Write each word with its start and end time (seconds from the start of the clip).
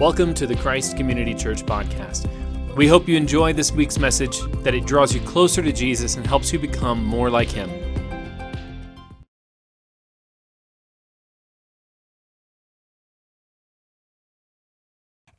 Welcome 0.00 0.34
to 0.34 0.46
the 0.48 0.56
Christ 0.56 0.96
Community 0.96 1.32
Church 1.34 1.64
podcast. 1.64 2.28
We 2.74 2.88
hope 2.88 3.06
you 3.06 3.16
enjoy 3.16 3.52
this 3.52 3.70
week's 3.70 3.96
message, 3.96 4.40
that 4.64 4.74
it 4.74 4.86
draws 4.86 5.14
you 5.14 5.20
closer 5.20 5.62
to 5.62 5.70
Jesus 5.72 6.16
and 6.16 6.26
helps 6.26 6.52
you 6.52 6.58
become 6.58 7.04
more 7.04 7.30
like 7.30 7.48
Him. 7.48 7.70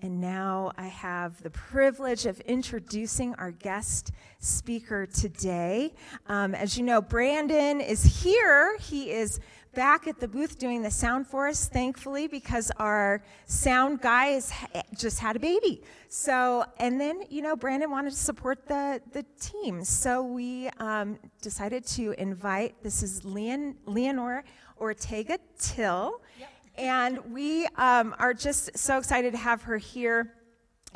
And 0.01 0.21
now 0.21 0.71
I 0.77 0.87
have 0.87 1.43
the 1.43 1.49
privilege 1.49 2.25
of 2.25 2.39
introducing 2.41 3.35
our 3.35 3.51
guest 3.51 4.13
speaker 4.39 5.05
today. 5.05 5.93
Um, 6.27 6.55
as 6.55 6.77
you 6.77 6.83
know, 6.85 7.01
Brandon 7.01 7.81
is 7.81 8.23
here. 8.23 8.77
He 8.77 9.11
is 9.11 9.41
back 9.75 10.07
at 10.07 10.19
the 10.19 10.27
booth 10.27 10.57
doing 10.57 10.81
the 10.81 10.89
sound 10.89 11.27
for 11.27 11.47
us, 11.47 11.67
thankfully, 11.67 12.27
because 12.27 12.71
our 12.77 13.21
sound 13.45 14.01
guy 14.01 14.27
has 14.27 14.51
just 14.97 15.19
had 15.19 15.35
a 15.35 15.39
baby. 15.39 15.83
So, 16.07 16.65
and 16.79 16.99
then, 16.99 17.23
you 17.29 17.41
know, 17.41 17.55
Brandon 17.55 17.91
wanted 17.91 18.11
to 18.11 18.15
support 18.15 18.67
the, 18.67 19.01
the 19.11 19.23
team. 19.39 19.83
So 19.83 20.23
we 20.23 20.69
um, 20.79 21.19
decided 21.41 21.85
to 21.87 22.13
invite, 22.17 22.81
this 22.81 23.03
is 23.03 23.25
Leon, 23.25 23.75
Leanor 23.85 24.43
Ortega 24.79 25.37
Till. 25.59 26.21
Yep. 26.39 26.49
And 26.77 27.33
we 27.33 27.67
um, 27.75 28.15
are 28.17 28.33
just 28.33 28.77
so 28.77 28.97
excited 28.97 29.31
to 29.33 29.37
have 29.37 29.61
her 29.63 29.77
here. 29.77 30.33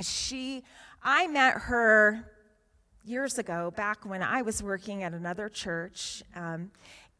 She, 0.01 0.63
I 1.03 1.27
met 1.27 1.53
her 1.53 2.25
years 3.03 3.37
ago, 3.37 3.71
back 3.75 4.05
when 4.05 4.21
I 4.21 4.41
was 4.41 4.61
working 4.61 5.03
at 5.03 5.13
another 5.13 5.49
church. 5.49 6.23
Um, 6.35 6.71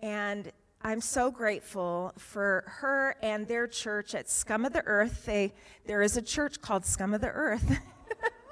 and 0.02 0.52
I'm 0.82 1.02
so 1.02 1.30
grateful 1.30 2.14
for 2.18 2.64
her 2.66 3.18
and 3.22 3.46
their 3.46 3.68
church 3.68 4.16
at 4.16 4.30
Scum 4.30 4.64
of 4.64 4.72
the 4.72 4.82
Earth. 4.86 5.26
They, 5.26 5.54
there 5.86 6.02
is 6.02 6.16
a 6.16 6.22
church 6.22 6.62
called 6.62 6.86
Scum 6.86 7.14
of 7.14 7.20
the 7.20 7.28
Earth. 7.28 7.80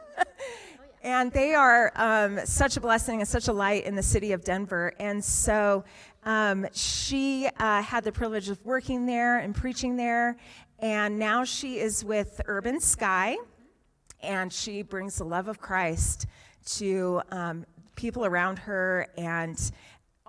and 1.03 1.31
they 1.31 1.53
are 1.53 1.93
um, 1.95 2.45
such 2.45 2.75
a 2.75 2.81
blessing 2.81 3.21
and 3.21 3.27
such 3.27 3.47
a 3.47 3.53
light 3.53 3.85
in 3.85 3.95
the 3.95 4.03
city 4.03 4.33
of 4.33 4.43
Denver. 4.43 4.93
And 4.99 5.23
so 5.23 5.85
um, 6.25 6.67
she 6.73 7.47
uh, 7.59 7.81
had 7.81 8.03
the 8.03 8.11
privilege 8.11 8.49
of 8.49 8.63
working 8.65 9.05
there 9.05 9.39
and 9.39 9.55
preaching 9.55 9.95
there, 9.95 10.35
and 10.79 11.17
now 11.17 11.45
she 11.45 11.79
is 11.79 12.03
with 12.03 12.41
Urban 12.45 12.81
Skye, 12.81 13.37
and 14.21 14.51
she 14.51 14.81
brings 14.81 15.15
the 15.15 15.23
love 15.23 15.47
of 15.47 15.61
Christ 15.61 16.27
to 16.65 17.21
um, 17.31 17.65
people 17.95 18.25
around 18.25 18.59
her 18.59 19.07
and 19.17 19.71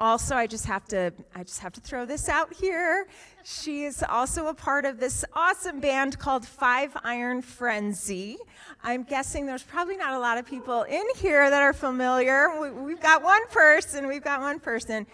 also 0.01 0.35
i 0.37 0.47
just 0.47 0.67
have 0.67 0.85
to 0.85 1.13
i 1.35 1.43
just 1.43 1.61
have 1.61 1.73
to 1.73 1.81
throw 1.81 2.05
this 2.05 2.29
out 2.29 2.53
here 2.53 3.07
she 3.45 3.85
is 3.85 4.05
also 4.09 4.47
a 4.49 4.55
part 4.55 4.85
of 4.85 5.01
this 5.01 5.25
awesome 5.35 5.81
band 5.81 6.19
called 6.19 6.47
five 6.47 6.97
iron 7.05 7.43
frenzy 7.43 8.37
i'm 8.83 9.03
guessing 9.03 9.47
there's 9.47 9.63
probably 9.63 9.97
not 9.97 10.15
a 10.15 10.19
lot 10.19 10.39
of 10.39 10.47
people 10.47 10.83
in 10.83 11.05
here 11.17 11.51
that 11.51 11.63
are 11.63 11.73
familiar 11.73 12.61
we, 12.61 12.93
have 12.93 13.03
got 13.03 13.23
one 13.23 13.47
person 13.49 14.07
we've 14.07 14.25
got 14.25 14.41
one 14.41 14.59
person 14.61 15.07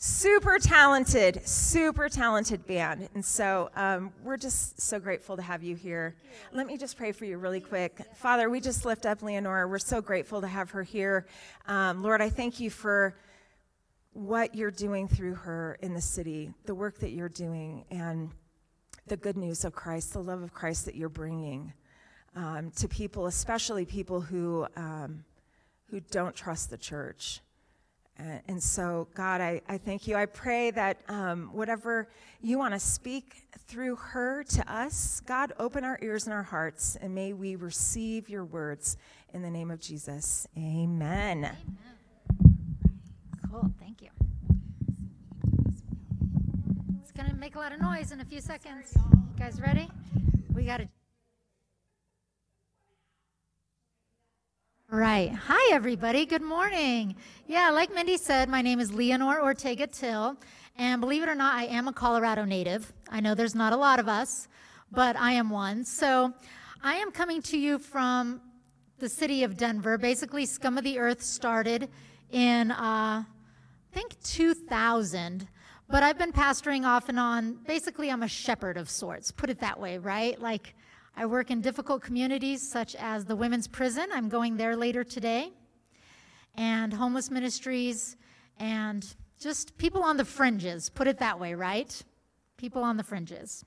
super 0.00 0.60
talented, 0.60 1.44
super 1.44 2.08
talented 2.08 2.64
band. 2.68 3.08
And 3.14 3.24
so 3.24 3.68
um, 3.74 4.12
we're 4.22 4.36
just 4.36 4.80
so 4.80 5.00
grateful 5.00 5.34
to 5.34 5.42
have 5.42 5.64
you 5.64 5.74
here. 5.74 6.14
Let 6.52 6.68
me 6.68 6.78
just 6.78 6.96
pray 6.96 7.10
for 7.10 7.24
you 7.24 7.36
really 7.36 7.60
quick. 7.60 8.00
Father, 8.14 8.48
we 8.48 8.60
just 8.60 8.84
lift 8.84 9.06
up 9.06 9.22
Leonora. 9.22 9.66
We're 9.66 9.80
so 9.80 10.00
grateful 10.00 10.40
to 10.40 10.46
have 10.46 10.70
her 10.70 10.84
here. 10.84 11.26
Um, 11.66 12.00
Lord, 12.00 12.22
I 12.22 12.30
thank 12.30 12.60
you 12.60 12.70
for 12.70 13.16
what 14.12 14.54
you're 14.54 14.70
doing 14.70 15.08
through 15.08 15.34
her 15.34 15.78
in 15.80 15.94
the 15.94 16.00
city, 16.00 16.52
the 16.64 16.74
work 16.74 16.98
that 16.98 17.10
you're 17.10 17.28
doing, 17.28 17.84
and 17.90 18.30
the 19.06 19.16
good 19.16 19.36
news 19.36 19.64
of 19.64 19.74
Christ, 19.74 20.12
the 20.12 20.22
love 20.22 20.42
of 20.42 20.52
Christ 20.52 20.84
that 20.86 20.94
you're 20.94 21.08
bringing 21.08 21.72
um, 22.36 22.70
to 22.72 22.88
people, 22.88 23.26
especially 23.26 23.84
people 23.84 24.20
who, 24.20 24.66
um, 24.76 25.24
who 25.90 26.00
don't 26.00 26.34
trust 26.34 26.70
the 26.70 26.76
church. 26.76 27.40
Uh, 28.20 28.38
and 28.48 28.60
so, 28.60 29.06
God, 29.14 29.40
I, 29.40 29.60
I 29.68 29.78
thank 29.78 30.08
you. 30.08 30.16
I 30.16 30.26
pray 30.26 30.72
that 30.72 31.00
um, 31.08 31.50
whatever 31.52 32.08
you 32.42 32.58
want 32.58 32.74
to 32.74 32.80
speak 32.80 33.44
through 33.68 33.94
her 33.94 34.42
to 34.42 34.72
us, 34.72 35.20
God, 35.24 35.52
open 35.60 35.84
our 35.84 35.98
ears 36.02 36.26
and 36.26 36.34
our 36.34 36.42
hearts, 36.42 36.96
and 37.00 37.14
may 37.14 37.32
we 37.32 37.54
receive 37.54 38.28
your 38.28 38.44
words 38.44 38.96
in 39.32 39.42
the 39.42 39.50
name 39.50 39.70
of 39.70 39.80
Jesus. 39.80 40.48
Amen. 40.56 41.38
Amen. 41.38 41.87
Cool. 43.50 43.70
Thank 43.80 44.02
you. 44.02 44.10
It's 47.00 47.12
going 47.12 47.30
to 47.30 47.36
make 47.36 47.56
a 47.56 47.58
lot 47.58 47.72
of 47.72 47.80
noise 47.80 48.12
in 48.12 48.20
a 48.20 48.24
few 48.24 48.40
seconds. 48.40 48.92
You 48.94 49.38
guys 49.38 49.60
ready? 49.60 49.88
We 50.54 50.64
got 50.64 50.78
to. 50.78 50.88
Right. 54.90 55.32
Hi, 55.32 55.74
everybody. 55.74 56.26
Good 56.26 56.42
morning. 56.42 57.14
Yeah, 57.46 57.70
like 57.70 57.94
Mindy 57.94 58.16
said, 58.18 58.48
my 58.48 58.60
name 58.60 58.80
is 58.80 58.90
Leanor 58.90 59.42
Ortega 59.42 59.86
Till. 59.86 60.36
And 60.76 61.00
believe 61.00 61.22
it 61.22 61.28
or 61.28 61.34
not, 61.34 61.54
I 61.54 61.64
am 61.64 61.88
a 61.88 61.92
Colorado 61.92 62.44
native. 62.44 62.92
I 63.10 63.20
know 63.20 63.34
there's 63.34 63.54
not 63.54 63.72
a 63.72 63.76
lot 63.76 63.98
of 63.98 64.08
us, 64.08 64.48
but 64.92 65.16
I 65.16 65.32
am 65.32 65.50
one. 65.50 65.84
So 65.84 66.32
I 66.82 66.94
am 66.94 67.10
coming 67.12 67.42
to 67.42 67.58
you 67.58 67.78
from 67.78 68.40
the 68.98 69.08
city 69.08 69.42
of 69.42 69.56
Denver. 69.56 69.96
Basically, 69.96 70.44
Scum 70.44 70.76
of 70.76 70.84
the 70.84 70.98
Earth 70.98 71.22
started 71.22 71.88
in, 72.30 72.70
uh, 72.70 73.24
think, 73.92 74.20
2000. 74.22 75.48
But 75.88 76.02
I've 76.02 76.18
been 76.18 76.32
pastoring 76.32 76.84
off 76.84 77.08
and 77.08 77.18
on. 77.18 77.58
Basically, 77.66 78.10
I'm 78.10 78.22
a 78.22 78.28
shepherd 78.28 78.76
of 78.76 78.90
sorts, 78.90 79.32
put 79.32 79.48
it 79.50 79.60
that 79.60 79.80
way, 79.80 79.98
right? 79.98 80.40
Like, 80.40 80.74
I 81.16 81.26
work 81.26 81.50
in 81.50 81.60
difficult 81.60 82.02
communities 82.02 82.62
such 82.62 82.94
as 82.94 83.24
the 83.24 83.34
women's 83.34 83.66
prison. 83.66 84.08
I'm 84.12 84.28
going 84.28 84.56
there 84.56 84.76
later 84.76 85.02
today. 85.02 85.52
And 86.54 86.92
homeless 86.92 87.30
ministries 87.30 88.16
and 88.58 89.06
just 89.40 89.78
people 89.78 90.02
on 90.02 90.16
the 90.16 90.24
fringes, 90.24 90.90
put 90.90 91.06
it 91.06 91.18
that 91.18 91.40
way, 91.40 91.54
right? 91.54 92.02
People 92.56 92.82
on 92.82 92.96
the 92.96 93.02
fringes. 93.02 93.64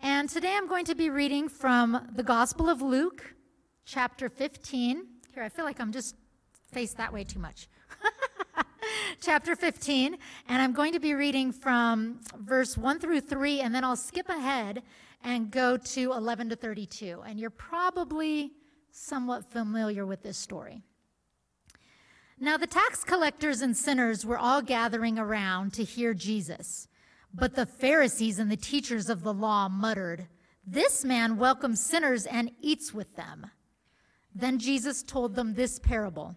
And 0.00 0.28
today 0.28 0.56
I'm 0.56 0.68
going 0.68 0.84
to 0.86 0.94
be 0.94 1.10
reading 1.10 1.48
from 1.48 2.08
the 2.14 2.22
Gospel 2.22 2.68
of 2.68 2.82
Luke, 2.82 3.34
chapter 3.84 4.28
15. 4.28 5.06
Here, 5.34 5.42
I 5.42 5.48
feel 5.48 5.64
like 5.64 5.80
I'm 5.80 5.92
just 5.92 6.16
faced 6.72 6.96
that 6.96 7.12
way 7.12 7.24
too 7.24 7.38
much. 7.38 7.68
chapter 9.20 9.54
15, 9.54 10.16
and 10.48 10.62
I'm 10.62 10.72
going 10.72 10.92
to 10.94 11.00
be 11.00 11.14
reading 11.14 11.52
from 11.52 12.20
verse 12.38 12.76
1 12.76 13.00
through 13.00 13.20
3, 13.20 13.60
and 13.60 13.74
then 13.74 13.84
I'll 13.84 13.96
skip 13.96 14.28
ahead 14.28 14.82
and 15.22 15.50
go 15.50 15.76
to 15.76 16.12
11 16.12 16.48
to 16.50 16.56
32. 16.56 17.22
And 17.26 17.38
you're 17.38 17.50
probably 17.50 18.52
somewhat 18.90 19.50
familiar 19.50 20.06
with 20.06 20.22
this 20.22 20.38
story. 20.38 20.82
Now, 22.38 22.56
the 22.56 22.66
tax 22.66 23.04
collectors 23.04 23.60
and 23.60 23.76
sinners 23.76 24.24
were 24.24 24.38
all 24.38 24.62
gathering 24.62 25.18
around 25.18 25.74
to 25.74 25.84
hear 25.84 26.14
Jesus. 26.14 26.88
But 27.32 27.54
the 27.54 27.66
Pharisees 27.66 28.38
and 28.38 28.50
the 28.50 28.56
teachers 28.56 29.10
of 29.10 29.22
the 29.22 29.34
law 29.34 29.68
muttered, 29.68 30.28
This 30.66 31.04
man 31.04 31.36
welcomes 31.36 31.80
sinners 31.80 32.24
and 32.24 32.50
eats 32.60 32.94
with 32.94 33.14
them. 33.16 33.50
Then 34.34 34.58
Jesus 34.58 35.02
told 35.02 35.34
them 35.34 35.54
this 35.54 35.78
parable. 35.78 36.36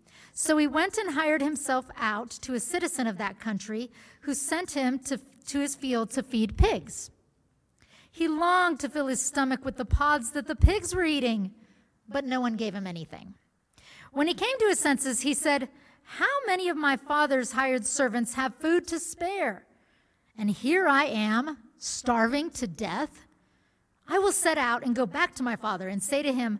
So 0.33 0.57
he 0.57 0.67
went 0.67 0.97
and 0.97 1.13
hired 1.13 1.41
himself 1.41 1.85
out 1.97 2.29
to 2.41 2.53
a 2.53 2.59
citizen 2.59 3.07
of 3.07 3.17
that 3.17 3.39
country 3.39 3.91
who 4.21 4.33
sent 4.33 4.71
him 4.71 4.99
to, 4.99 5.19
to 5.47 5.59
his 5.59 5.75
field 5.75 6.11
to 6.11 6.23
feed 6.23 6.57
pigs. 6.57 7.11
He 8.09 8.27
longed 8.27 8.79
to 8.81 8.89
fill 8.89 9.07
his 9.07 9.23
stomach 9.23 9.63
with 9.63 9.77
the 9.77 9.85
pods 9.85 10.31
that 10.31 10.47
the 10.47 10.55
pigs 10.55 10.93
were 10.93 11.05
eating, 11.05 11.51
but 12.07 12.25
no 12.25 12.41
one 12.41 12.55
gave 12.55 12.75
him 12.75 12.87
anything. 12.87 13.35
When 14.11 14.27
he 14.27 14.33
came 14.33 14.57
to 14.59 14.67
his 14.67 14.79
senses, 14.79 15.21
he 15.21 15.33
said, 15.33 15.69
How 16.03 16.45
many 16.45 16.67
of 16.67 16.75
my 16.75 16.97
father's 16.97 17.53
hired 17.53 17.85
servants 17.85 18.33
have 18.33 18.55
food 18.55 18.87
to 18.87 18.99
spare? 18.99 19.65
And 20.37 20.49
here 20.49 20.87
I 20.87 21.05
am, 21.05 21.57
starving 21.77 22.49
to 22.51 22.67
death. 22.67 23.25
I 24.07 24.19
will 24.19 24.33
set 24.33 24.57
out 24.57 24.83
and 24.83 24.95
go 24.95 25.05
back 25.05 25.35
to 25.35 25.43
my 25.43 25.55
father 25.55 25.87
and 25.87 26.03
say 26.03 26.21
to 26.21 26.33
him, 26.33 26.59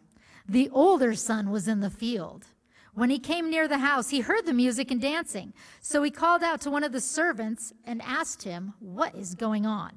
the 0.51 0.69
older 0.71 1.15
son 1.15 1.49
was 1.49 1.67
in 1.67 1.79
the 1.79 1.89
field. 1.89 2.45
When 2.93 3.09
he 3.09 3.19
came 3.19 3.49
near 3.49 3.69
the 3.69 3.77
house, 3.77 4.09
he 4.09 4.19
heard 4.19 4.45
the 4.45 4.53
music 4.53 4.91
and 4.91 5.01
dancing. 5.01 5.53
So 5.79 6.03
he 6.03 6.11
called 6.11 6.43
out 6.43 6.59
to 6.61 6.69
one 6.69 6.83
of 6.83 6.91
the 6.91 6.99
servants 6.99 7.71
and 7.85 8.01
asked 8.01 8.43
him, 8.43 8.73
What 8.79 9.15
is 9.15 9.33
going 9.33 9.65
on? 9.65 9.93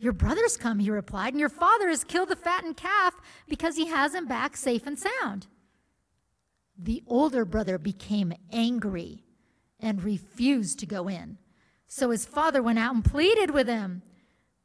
Your 0.00 0.12
brother's 0.12 0.56
come, 0.56 0.80
he 0.80 0.90
replied, 0.90 1.32
and 1.32 1.40
your 1.40 1.48
father 1.48 1.88
has 1.88 2.02
killed 2.02 2.28
the 2.28 2.36
fattened 2.36 2.76
calf 2.76 3.14
because 3.48 3.76
he 3.76 3.86
has 3.86 4.14
him 4.14 4.26
back 4.26 4.56
safe 4.56 4.84
and 4.86 4.98
sound. 4.98 5.46
The 6.76 7.04
older 7.06 7.44
brother 7.44 7.78
became 7.78 8.32
angry 8.52 9.22
and 9.78 10.02
refused 10.02 10.80
to 10.80 10.86
go 10.86 11.08
in. 11.08 11.38
So 11.86 12.10
his 12.10 12.26
father 12.26 12.62
went 12.62 12.80
out 12.80 12.94
and 12.94 13.04
pleaded 13.04 13.52
with 13.52 13.68
him. 13.68 14.02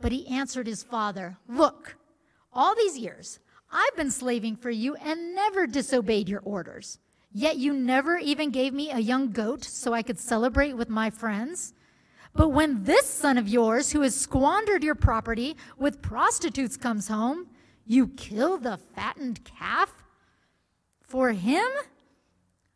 But 0.02 0.12
he 0.12 0.28
answered 0.28 0.66
his 0.66 0.82
father, 0.82 1.38
Look, 1.48 1.98
all 2.52 2.76
these 2.76 2.98
years 2.98 3.40
I've 3.74 3.96
been 3.96 4.12
slaving 4.12 4.56
for 4.56 4.70
you 4.70 4.96
and 4.96 5.34
never 5.34 5.66
disobeyed 5.66 6.30
your 6.30 6.42
orders. 6.42 7.00
Yet 7.32 7.58
you 7.58 7.74
never 7.74 8.18
even 8.18 8.52
gave 8.52 8.72
me 8.72 8.92
a 8.92 9.00
young 9.00 9.32
goat 9.32 9.64
so 9.64 9.94
I 9.94 10.04
could 10.04 10.20
celebrate 10.20 10.74
with 10.74 10.90
my 10.90 11.10
friends. 11.10 11.74
But 12.36 12.50
when 12.50 12.84
this 12.84 13.08
son 13.08 13.40
of 13.40 13.48
yours, 13.48 13.92
who 13.92 14.02
has 14.02 14.16
squandered 14.16 14.84
your 14.84 14.94
property 14.94 15.58
with 15.78 16.04
prostitutes, 16.04 16.78
comes 16.78 17.08
home, 17.08 17.48
you 17.86 18.10
kill 18.10 18.60
the 18.60 18.78
fattened 18.78 19.44
calf? 19.44 19.92
For 21.02 21.32
him? 21.32 21.66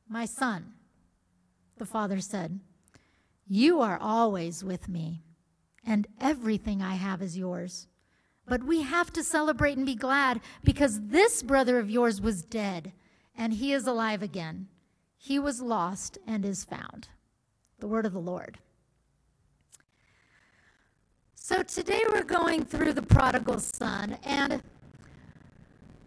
My 0.10 0.26
son, 0.26 0.74
the 1.78 1.86
father 1.86 2.20
said, 2.20 2.60
You 3.48 3.82
are 3.82 4.00
always 4.00 4.64
with 4.64 4.90
me, 4.90 5.24
and 5.86 6.08
everything 6.20 6.82
I 6.82 6.96
have 6.96 7.22
is 7.22 7.38
yours. 7.38 7.88
But 8.48 8.64
we 8.64 8.82
have 8.82 9.12
to 9.14 9.24
celebrate 9.24 9.78
and 9.78 9.86
be 9.86 9.96
glad 9.96 10.40
because 10.64 11.02
this 11.08 11.44
brother 11.44 11.80
of 11.80 11.90
yours 11.90 12.22
was 12.22 12.44
dead 12.44 12.94
and 13.36 13.54
he 13.54 13.74
is 13.74 13.86
alive 13.86 14.24
again. 14.24 14.68
He 15.18 15.38
was 15.38 15.62
lost 15.62 16.18
and 16.26 16.46
is 16.46 16.64
found. 16.64 17.10
The 17.80 17.88
word 17.88 18.06
of 18.06 18.14
the 18.14 18.20
Lord. 18.20 18.60
So 21.36 21.64
today 21.64 22.04
we're 22.10 22.24
going 22.24 22.66
through 22.66 22.94
the 22.94 23.02
prodigal 23.02 23.60
son, 23.60 24.18
and 24.24 24.62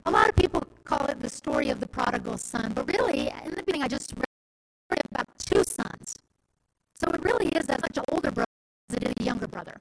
a 0.05 0.11
lot 0.11 0.29
of 0.29 0.37
people 0.37 0.63
call 0.85 1.07
it 1.07 1.21
the 1.21 1.31
story 1.31 1.71
of 1.71 1.81
the 1.81 1.87
prodigal 1.87 2.37
son, 2.37 2.73
but 2.75 2.87
really, 2.93 3.33
in 3.45 3.51
the 3.53 3.63
beginning, 3.63 3.83
I 3.83 3.89
just 3.89 4.13
read 4.17 5.01
about 5.11 5.27
two 5.39 5.65
sons. 5.65 6.15
So 6.95 7.11
it 7.11 7.25
really 7.25 7.47
is 7.49 7.71
as 7.71 7.81
much 7.81 7.97
an 7.97 8.05
older 8.13 8.31
brother 8.31 8.53
as 8.91 8.97
it 8.97 9.05
is 9.05 9.15
a 9.19 9.23
younger 9.23 9.49
brother. 9.49 9.81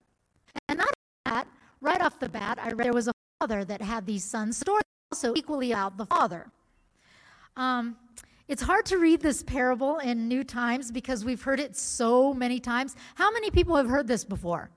And 0.70 0.78
not 0.78 0.94
that, 1.26 1.48
right 1.82 2.02
off 2.02 2.20
the 2.20 2.30
bat, 2.30 2.60
I 2.62 2.72
read 2.72 2.86
there 2.86 2.94
was 2.94 3.08
a 3.08 3.14
father 3.40 3.64
that 3.66 3.82
had 3.82 4.06
these 4.06 4.24
sons. 4.24 4.58
Story 4.58 4.82
also 5.12 5.34
equally 5.36 5.74
out 5.74 5.98
the 5.98 6.06
father. 6.06 6.52
Um, 7.56 7.98
it's 8.48 8.62
hard 8.62 8.86
to 8.88 8.98
read 8.98 9.22
this 9.22 9.44
parable 9.44 9.98
in 10.00 10.28
new 10.28 10.44
times 10.44 10.92
because 10.92 11.24
we've 11.24 11.42
heard 11.42 11.60
it 11.60 11.76
so 11.76 12.34
many 12.34 12.60
times. 12.60 12.96
How 13.16 13.32
many 13.32 13.52
people 13.52 13.76
have 13.76 13.88
heard 13.88 14.08
this 14.08 14.26
before? 14.26 14.72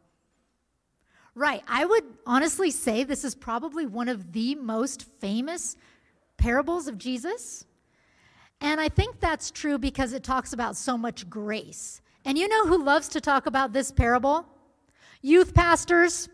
Right. 1.34 1.62
I 1.66 1.86
would 1.86 2.04
honestly 2.26 2.70
say 2.70 3.04
this 3.04 3.24
is 3.24 3.34
probably 3.34 3.86
one 3.86 4.08
of 4.08 4.32
the 4.32 4.54
most 4.56 5.06
famous 5.20 5.76
parables 6.36 6.86
of 6.86 6.98
Jesus. 6.98 7.64
And 8.60 8.80
I 8.80 8.88
think 8.88 9.20
that's 9.20 9.50
true 9.50 9.78
because 9.78 10.12
it 10.12 10.22
talks 10.22 10.52
about 10.52 10.76
so 10.76 10.98
much 10.98 11.28
grace. 11.30 12.02
And 12.24 12.36
you 12.36 12.48
know 12.48 12.66
who 12.66 12.84
loves 12.84 13.08
to 13.08 13.20
talk 13.20 13.46
about 13.46 13.72
this 13.72 13.90
parable? 13.90 14.46
Youth 15.22 15.54
pastors. 15.54 16.28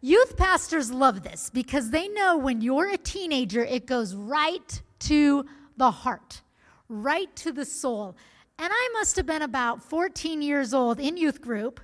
Youth 0.00 0.36
pastors 0.36 0.92
love 0.92 1.22
this 1.22 1.50
because 1.50 1.90
they 1.90 2.08
know 2.08 2.36
when 2.36 2.60
you're 2.60 2.88
a 2.90 2.96
teenager, 2.96 3.64
it 3.64 3.86
goes 3.86 4.14
right 4.14 4.82
to 5.00 5.44
the 5.76 5.90
heart, 5.90 6.42
right 6.88 7.34
to 7.36 7.52
the 7.52 7.64
soul. 7.64 8.16
And 8.58 8.72
I 8.72 8.90
must 8.92 9.16
have 9.16 9.26
been 9.26 9.42
about 9.42 9.82
14 9.82 10.40
years 10.40 10.72
old 10.72 11.00
in 11.00 11.16
youth 11.16 11.40
group 11.40 11.80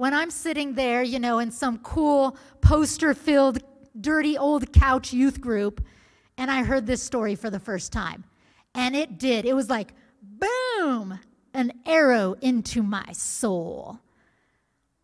when 0.00 0.14
I'm 0.14 0.30
sitting 0.30 0.74
there, 0.74 1.02
you 1.02 1.18
know, 1.18 1.40
in 1.40 1.50
some 1.50 1.78
cool 1.80 2.36
poster 2.62 3.12
filled, 3.12 3.58
dirty 4.00 4.38
old 4.38 4.72
couch 4.72 5.12
youth 5.12 5.40
group, 5.40 5.84
and 6.38 6.50
I 6.50 6.62
heard 6.62 6.86
this 6.86 7.02
story 7.02 7.34
for 7.34 7.50
the 7.50 7.60
first 7.60 7.92
time. 7.92 8.24
And 8.74 8.96
it 8.96 9.18
did. 9.18 9.44
It 9.44 9.54
was 9.54 9.68
like, 9.68 9.92
boom, 10.22 11.20
an 11.52 11.72
arrow 11.84 12.34
into 12.40 12.82
my 12.82 13.12
soul. 13.12 14.00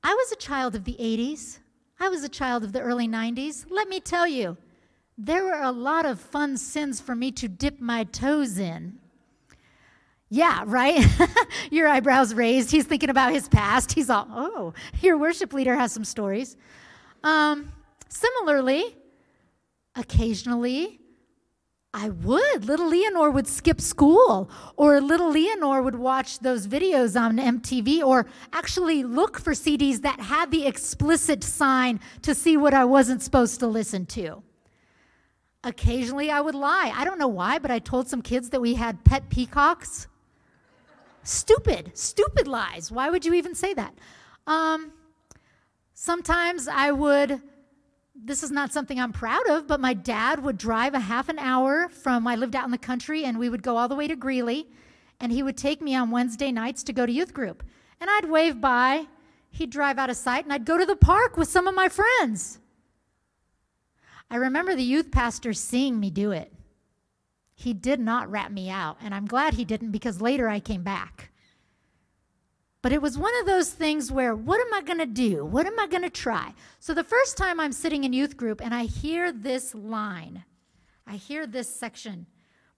I 0.02 0.14
was 0.14 0.32
a 0.32 0.36
child 0.36 0.74
of 0.74 0.84
the 0.84 0.96
80s. 0.98 1.58
I 1.98 2.08
was 2.08 2.24
a 2.24 2.28
child 2.28 2.62
of 2.62 2.72
the 2.72 2.80
early 2.80 3.08
90s. 3.08 3.66
Let 3.70 3.88
me 3.88 4.00
tell 4.00 4.26
you, 4.26 4.56
there 5.16 5.44
were 5.44 5.62
a 5.62 5.72
lot 5.72 6.04
of 6.04 6.20
fun 6.20 6.56
sins 6.56 7.00
for 7.00 7.14
me 7.14 7.32
to 7.32 7.48
dip 7.48 7.80
my 7.80 8.04
toes 8.04 8.58
in. 8.58 8.98
Yeah, 10.28 10.64
right? 10.66 11.06
your 11.70 11.88
eyebrows 11.88 12.34
raised. 12.34 12.70
He's 12.70 12.84
thinking 12.84 13.10
about 13.10 13.32
his 13.32 13.48
past. 13.48 13.92
He's 13.92 14.10
all, 14.10 14.26
oh, 14.30 14.74
your 15.00 15.16
worship 15.16 15.52
leader 15.52 15.76
has 15.76 15.92
some 15.92 16.04
stories. 16.04 16.56
Um, 17.22 17.72
similarly, 18.08 18.96
occasionally, 19.94 21.00
I 21.98 22.10
would. 22.10 22.66
Little 22.66 22.90
Leanor 22.90 23.32
would 23.32 23.48
skip 23.48 23.80
school, 23.80 24.50
or 24.76 25.00
little 25.00 25.32
Leanor 25.32 25.82
would 25.82 25.94
watch 25.94 26.40
those 26.40 26.66
videos 26.66 27.18
on 27.18 27.38
MTV, 27.38 28.02
or 28.02 28.26
actually 28.52 29.02
look 29.02 29.40
for 29.40 29.52
CDs 29.52 30.02
that 30.02 30.20
had 30.20 30.50
the 30.50 30.66
explicit 30.66 31.42
sign 31.42 31.98
to 32.20 32.34
see 32.34 32.58
what 32.58 32.74
I 32.74 32.84
wasn't 32.84 33.22
supposed 33.22 33.60
to 33.60 33.66
listen 33.66 34.04
to. 34.06 34.42
Occasionally, 35.64 36.30
I 36.30 36.42
would 36.42 36.54
lie. 36.54 36.92
I 36.94 37.06
don't 37.06 37.18
know 37.18 37.28
why, 37.28 37.58
but 37.58 37.70
I 37.70 37.78
told 37.78 38.08
some 38.08 38.20
kids 38.20 38.50
that 38.50 38.60
we 38.60 38.74
had 38.74 39.02
pet 39.06 39.30
peacocks. 39.30 40.06
Stupid, 41.22 41.92
stupid 41.94 42.46
lies. 42.46 42.92
Why 42.92 43.08
would 43.08 43.24
you 43.24 43.32
even 43.32 43.54
say 43.54 43.72
that? 43.72 43.94
Um, 44.46 44.92
sometimes 45.94 46.68
I 46.68 46.92
would, 46.92 47.40
this 48.24 48.42
is 48.42 48.50
not 48.50 48.72
something 48.72 48.98
I'm 48.98 49.12
proud 49.12 49.48
of, 49.48 49.66
but 49.66 49.80
my 49.80 49.94
dad 49.94 50.42
would 50.42 50.58
drive 50.58 50.94
a 50.94 51.00
half 51.00 51.28
an 51.28 51.38
hour 51.38 51.88
from, 51.88 52.26
I 52.26 52.36
lived 52.36 52.56
out 52.56 52.64
in 52.64 52.70
the 52.70 52.78
country, 52.78 53.24
and 53.24 53.38
we 53.38 53.48
would 53.48 53.62
go 53.62 53.76
all 53.76 53.88
the 53.88 53.94
way 53.94 54.08
to 54.08 54.16
Greeley, 54.16 54.68
and 55.20 55.32
he 55.32 55.42
would 55.42 55.56
take 55.56 55.80
me 55.80 55.94
on 55.94 56.10
Wednesday 56.10 56.50
nights 56.50 56.82
to 56.84 56.92
go 56.92 57.06
to 57.06 57.12
youth 57.12 57.34
group. 57.34 57.62
And 58.00 58.10
I'd 58.10 58.30
wave 58.30 58.60
by, 58.60 59.06
he'd 59.50 59.70
drive 59.70 59.98
out 59.98 60.10
of 60.10 60.16
sight, 60.16 60.44
and 60.44 60.52
I'd 60.52 60.64
go 60.64 60.78
to 60.78 60.86
the 60.86 60.96
park 60.96 61.36
with 61.36 61.48
some 61.48 61.66
of 61.66 61.74
my 61.74 61.88
friends. 61.88 62.58
I 64.30 64.36
remember 64.36 64.74
the 64.74 64.82
youth 64.82 65.10
pastor 65.10 65.52
seeing 65.52 66.00
me 66.00 66.10
do 66.10 66.32
it. 66.32 66.52
He 67.54 67.72
did 67.72 68.00
not 68.00 68.30
rat 68.30 68.52
me 68.52 68.68
out, 68.70 68.98
and 69.00 69.14
I'm 69.14 69.26
glad 69.26 69.54
he 69.54 69.64
didn't 69.64 69.92
because 69.92 70.20
later 70.20 70.48
I 70.48 70.60
came 70.60 70.82
back. 70.82 71.30
But 72.86 72.92
it 72.92 73.02
was 73.02 73.18
one 73.18 73.36
of 73.40 73.46
those 73.46 73.70
things 73.70 74.12
where, 74.12 74.32
what 74.32 74.60
am 74.60 74.72
I 74.72 74.80
going 74.80 75.00
to 75.00 75.06
do? 75.06 75.44
What 75.44 75.66
am 75.66 75.76
I 75.76 75.88
going 75.88 76.04
to 76.04 76.08
try? 76.08 76.54
So 76.78 76.94
the 76.94 77.02
first 77.02 77.36
time 77.36 77.58
I'm 77.58 77.72
sitting 77.72 78.04
in 78.04 78.12
youth 78.12 78.36
group 78.36 78.60
and 78.62 78.72
I 78.72 78.84
hear 78.84 79.32
this 79.32 79.74
line, 79.74 80.44
I 81.04 81.16
hear 81.16 81.48
this 81.48 81.68
section. 81.68 82.26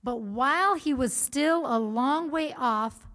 But 0.02 0.22
while 0.22 0.76
he 0.76 0.94
was 0.94 1.12
still 1.12 1.66
a 1.66 1.76
long 1.78 2.30
way 2.30 2.54
off, 2.56 3.06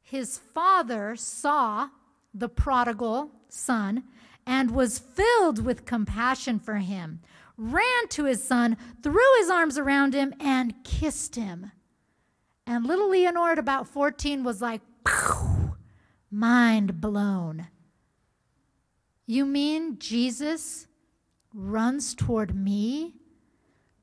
his 0.00 0.38
father 0.38 1.16
saw 1.16 1.88
the 2.32 2.48
prodigal 2.48 3.32
son 3.48 4.04
and 4.46 4.70
was 4.70 5.00
filled 5.00 5.64
with 5.64 5.84
compassion 5.84 6.60
for 6.60 6.76
him 6.76 7.22
ran 7.58 8.06
to 8.10 8.26
his 8.26 8.44
son, 8.44 8.76
threw 9.02 9.34
his 9.40 9.50
arms 9.50 9.78
around 9.78 10.14
him, 10.14 10.32
and 10.38 10.84
kissed 10.84 11.34
him. 11.34 11.72
And 12.68 12.86
little 12.86 13.08
Leanor 13.08 13.50
at 13.50 13.58
about 13.58 13.88
14 13.88 14.44
was 14.44 14.62
like, 14.62 14.80
mind 16.30 17.00
blown. 17.00 17.68
You 19.26 19.44
mean 19.44 19.98
Jesus 19.98 20.86
runs 21.52 22.14
toward 22.14 22.54
me, 22.54 23.14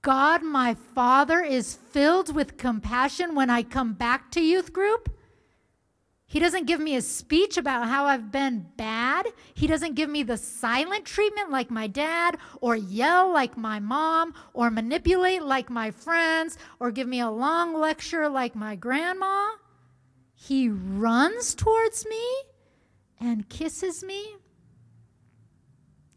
God, 0.02 0.44
my 0.44 0.74
Father, 0.74 1.42
is 1.42 1.76
filled 1.76 2.36
with 2.36 2.58
compassion 2.58 3.36
when 3.36 3.50
I 3.50 3.64
come 3.64 3.94
back 3.94 4.32
to 4.32 4.42
youth 4.42 4.74
group. 4.74 5.10
He 6.26 6.40
doesn't 6.40 6.66
give 6.66 6.80
me 6.80 6.96
a 6.96 7.02
speech 7.02 7.58
about 7.58 7.88
how 7.88 8.06
I've 8.06 8.32
been 8.32 8.66
bad. 8.76 9.28
He 9.54 9.68
doesn't 9.68 9.94
give 9.94 10.10
me 10.10 10.24
the 10.24 10.36
silent 10.36 11.06
treatment 11.06 11.52
like 11.52 11.70
my 11.70 11.88
dad, 11.88 12.38
or 12.60 12.76
yell 12.76 13.32
like 13.32 13.56
my 13.56 13.80
mom, 13.80 14.34
or 14.54 14.72
manipulate 14.72 15.44
like 15.44 15.70
my 15.70 15.92
friends, 15.92 16.58
or 16.80 16.92
give 16.92 17.08
me 17.08 17.20
a 17.20 17.30
long 17.30 17.74
lecture 17.74 18.28
like 18.28 18.56
my 18.56 18.76
grandma. 18.76 19.52
He 20.46 20.68
runs 20.68 21.56
towards 21.56 22.06
me 22.06 22.22
and 23.18 23.48
kisses 23.48 24.04
me. 24.04 24.36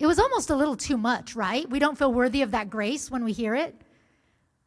It 0.00 0.06
was 0.08 0.18
almost 0.18 0.50
a 0.50 0.56
little 0.56 0.74
too 0.74 0.96
much, 0.96 1.36
right? 1.36 1.70
We 1.70 1.78
don't 1.78 1.96
feel 1.96 2.12
worthy 2.12 2.42
of 2.42 2.50
that 2.50 2.68
grace 2.68 3.08
when 3.08 3.24
we 3.24 3.32
hear 3.32 3.54
it. 3.54 3.80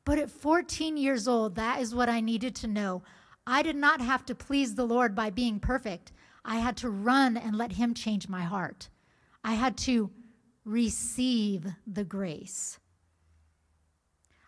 But 0.06 0.18
at 0.18 0.32
14 0.32 0.96
years 0.96 1.28
old, 1.28 1.56
that 1.56 1.82
is 1.82 1.94
what 1.94 2.08
I 2.08 2.22
needed 2.22 2.56
to 2.56 2.68
know. 2.68 3.04
I 3.46 3.62
did 3.62 3.76
not 3.76 4.00
have 4.00 4.26
to 4.28 4.34
please 4.34 4.76
the 4.76 4.86
Lord 4.86 5.14
by 5.14 5.30
being 5.30 5.60
perfect. 5.60 6.14
I 6.46 6.60
had 6.60 6.78
to 6.78 6.90
run 6.90 7.36
and 7.36 7.54
let 7.54 7.74
Him 7.74 7.94
change 7.94 8.30
my 8.30 8.44
heart. 8.44 8.88
I 9.44 9.56
had 9.56 9.78
to 9.80 10.10
receive 10.64 11.68
the 11.86 12.06
grace. 12.06 12.80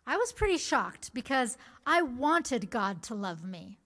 I 0.08 0.16
was 0.16 0.32
pretty 0.32 0.58
shocked 0.58 1.14
because 1.14 1.58
I 1.86 2.02
wanted 2.02 2.70
God 2.70 3.04
to 3.04 3.14
love 3.14 3.44
me. 3.44 3.81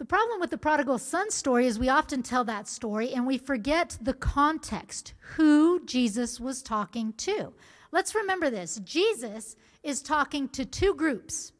The 0.00 0.06
problem 0.06 0.40
with 0.40 0.48
the 0.48 0.56
prodigal 0.56 0.96
son 0.96 1.30
story 1.30 1.66
is 1.66 1.78
we 1.78 1.90
often 1.90 2.22
tell 2.22 2.42
that 2.44 2.66
story 2.66 3.12
and 3.12 3.26
we 3.26 3.36
forget 3.36 3.98
the 4.00 4.14
context, 4.14 5.12
who 5.36 5.84
Jesus 5.84 6.40
was 6.40 6.62
talking 6.62 7.12
to. 7.18 7.52
Let's 7.92 8.14
remember 8.14 8.48
this 8.48 8.76
Jesus 8.76 9.56
is 9.82 10.00
talking 10.00 10.48
to 10.48 10.64
two 10.64 10.94
groups 10.94 11.52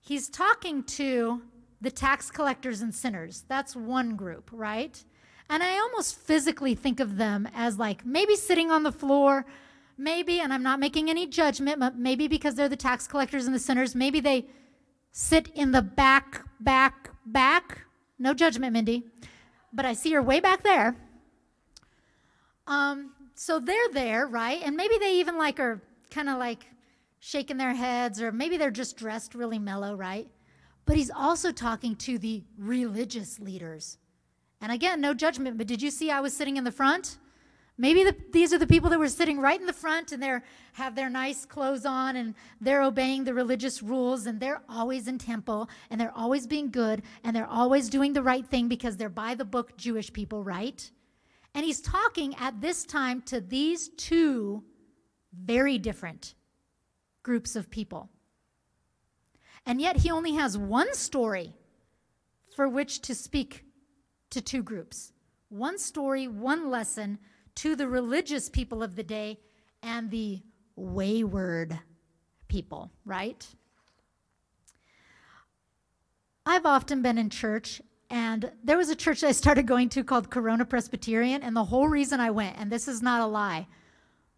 he's 0.00 0.28
talking 0.28 0.82
to 0.84 1.42
the 1.80 1.90
tax 1.90 2.30
collectors 2.30 2.80
and 2.80 2.94
sinners. 2.94 3.44
That's 3.46 3.76
one 3.76 4.16
group, 4.16 4.50
right? 4.50 5.02
And 5.48 5.62
I 5.62 5.78
almost 5.78 6.16
physically 6.16 6.74
think 6.74 6.98
of 6.98 7.18
them 7.18 7.46
as 7.54 7.78
like 7.78 8.04
maybe 8.04 8.36
sitting 8.36 8.70
on 8.70 8.84
the 8.84 8.92
floor, 8.92 9.44
maybe, 9.98 10.40
and 10.40 10.52
I'm 10.52 10.62
not 10.62 10.80
making 10.80 11.10
any 11.10 11.26
judgment, 11.26 11.78
but 11.78 11.96
maybe 11.96 12.26
because 12.26 12.54
they're 12.54 12.70
the 12.70 12.76
tax 12.76 13.06
collectors 13.06 13.46
and 13.46 13.54
the 13.54 13.58
sinners, 13.58 13.94
maybe 13.94 14.18
they 14.18 14.46
sit 15.10 15.48
in 15.54 15.72
the 15.72 15.82
back, 15.82 16.44
back, 16.64 17.10
back. 17.26 17.80
No 18.18 18.34
judgment, 18.34 18.72
Mindy, 18.72 19.04
but 19.72 19.84
I 19.84 19.94
see 19.94 20.12
her 20.12 20.22
way 20.22 20.40
back 20.40 20.62
there. 20.62 20.96
Um, 22.66 23.12
so 23.34 23.58
they're 23.58 23.88
there, 23.92 24.26
right? 24.26 24.60
And 24.64 24.76
maybe 24.76 24.96
they 24.98 25.16
even 25.16 25.36
like 25.38 25.58
are 25.58 25.82
kind 26.10 26.28
of 26.28 26.38
like 26.38 26.66
shaking 27.20 27.56
their 27.56 27.74
heads, 27.74 28.20
or 28.20 28.32
maybe 28.32 28.56
they're 28.56 28.70
just 28.70 28.96
dressed 28.96 29.34
really 29.34 29.58
mellow, 29.58 29.94
right? 29.94 30.28
But 30.86 30.96
he's 30.96 31.10
also 31.10 31.52
talking 31.52 31.96
to 31.96 32.18
the 32.18 32.42
religious 32.58 33.38
leaders. 33.38 33.98
And 34.60 34.70
again, 34.72 35.00
no 35.00 35.14
judgment, 35.14 35.58
but 35.58 35.66
did 35.66 35.82
you 35.82 35.90
see 35.90 36.10
I 36.10 36.20
was 36.20 36.36
sitting 36.36 36.56
in 36.56 36.64
the 36.64 36.72
front? 36.72 37.18
Maybe 37.78 38.04
the, 38.04 38.14
these 38.32 38.52
are 38.52 38.58
the 38.58 38.66
people 38.66 38.90
that 38.90 38.98
were 38.98 39.08
sitting 39.08 39.40
right 39.40 39.58
in 39.58 39.66
the 39.66 39.72
front 39.72 40.12
and 40.12 40.22
they 40.22 40.38
have 40.74 40.94
their 40.94 41.08
nice 41.08 41.46
clothes 41.46 41.86
on 41.86 42.16
and 42.16 42.34
they're 42.60 42.82
obeying 42.82 43.24
the 43.24 43.34
religious 43.34 43.82
rules 43.82 44.26
and 44.26 44.38
they're 44.38 44.62
always 44.68 45.08
in 45.08 45.18
temple 45.18 45.70
and 45.90 46.00
they're 46.00 46.16
always 46.16 46.46
being 46.46 46.70
good 46.70 47.02
and 47.24 47.34
they're 47.34 47.46
always 47.46 47.88
doing 47.88 48.12
the 48.12 48.22
right 48.22 48.46
thing 48.46 48.68
because 48.68 48.96
they're 48.96 49.08
by 49.08 49.34
the 49.34 49.44
book 49.44 49.76
Jewish 49.78 50.12
people, 50.12 50.44
right? 50.44 50.90
And 51.54 51.64
he's 51.64 51.80
talking 51.80 52.34
at 52.36 52.60
this 52.60 52.84
time 52.84 53.22
to 53.22 53.40
these 53.40 53.88
two 53.88 54.64
very 55.32 55.78
different 55.78 56.34
groups 57.22 57.56
of 57.56 57.70
people. 57.70 58.10
And 59.64 59.80
yet 59.80 59.98
he 59.98 60.10
only 60.10 60.34
has 60.34 60.58
one 60.58 60.92
story 60.94 61.54
for 62.54 62.68
which 62.68 63.00
to 63.02 63.14
speak 63.14 63.64
to 64.30 64.40
two 64.40 64.62
groups. 64.62 65.12
One 65.48 65.78
story, 65.78 66.26
one 66.28 66.70
lesson 66.70 67.18
to 67.56 67.76
the 67.76 67.88
religious 67.88 68.48
people 68.48 68.82
of 68.82 68.96
the 68.96 69.02
day 69.02 69.38
and 69.82 70.10
the 70.10 70.40
wayward 70.76 71.78
people, 72.48 72.90
right? 73.04 73.46
I've 76.44 76.66
often 76.66 77.02
been 77.02 77.18
in 77.18 77.30
church, 77.30 77.80
and 78.10 78.50
there 78.64 78.76
was 78.76 78.90
a 78.90 78.96
church 78.96 79.22
I 79.22 79.32
started 79.32 79.66
going 79.66 79.88
to 79.90 80.02
called 80.02 80.30
Corona 80.30 80.64
Presbyterian, 80.64 81.42
and 81.42 81.54
the 81.54 81.64
whole 81.64 81.88
reason 81.88 82.20
I 82.20 82.30
went, 82.30 82.56
and 82.58 82.70
this 82.70 82.88
is 82.88 83.00
not 83.00 83.20
a 83.20 83.26
lie, 83.26 83.66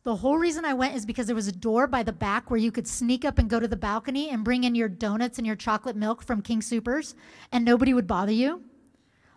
the 0.04 0.16
whole 0.16 0.36
reason 0.36 0.66
I 0.66 0.74
went 0.74 0.94
is 0.94 1.06
because 1.06 1.26
there 1.26 1.34
was 1.34 1.48
a 1.48 1.52
door 1.52 1.86
by 1.86 2.02
the 2.02 2.12
back 2.12 2.50
where 2.50 2.60
you 2.60 2.70
could 2.70 2.86
sneak 2.86 3.24
up 3.24 3.38
and 3.38 3.48
go 3.48 3.58
to 3.58 3.66
the 3.66 3.74
balcony 3.74 4.28
and 4.28 4.44
bring 4.44 4.64
in 4.64 4.74
your 4.74 4.88
donuts 4.88 5.38
and 5.38 5.46
your 5.46 5.56
chocolate 5.56 5.96
milk 5.96 6.22
from 6.22 6.42
King 6.42 6.60
Soopers, 6.60 7.14
and 7.50 7.64
nobody 7.64 7.94
would 7.94 8.06
bother 8.06 8.32
you. 8.32 8.62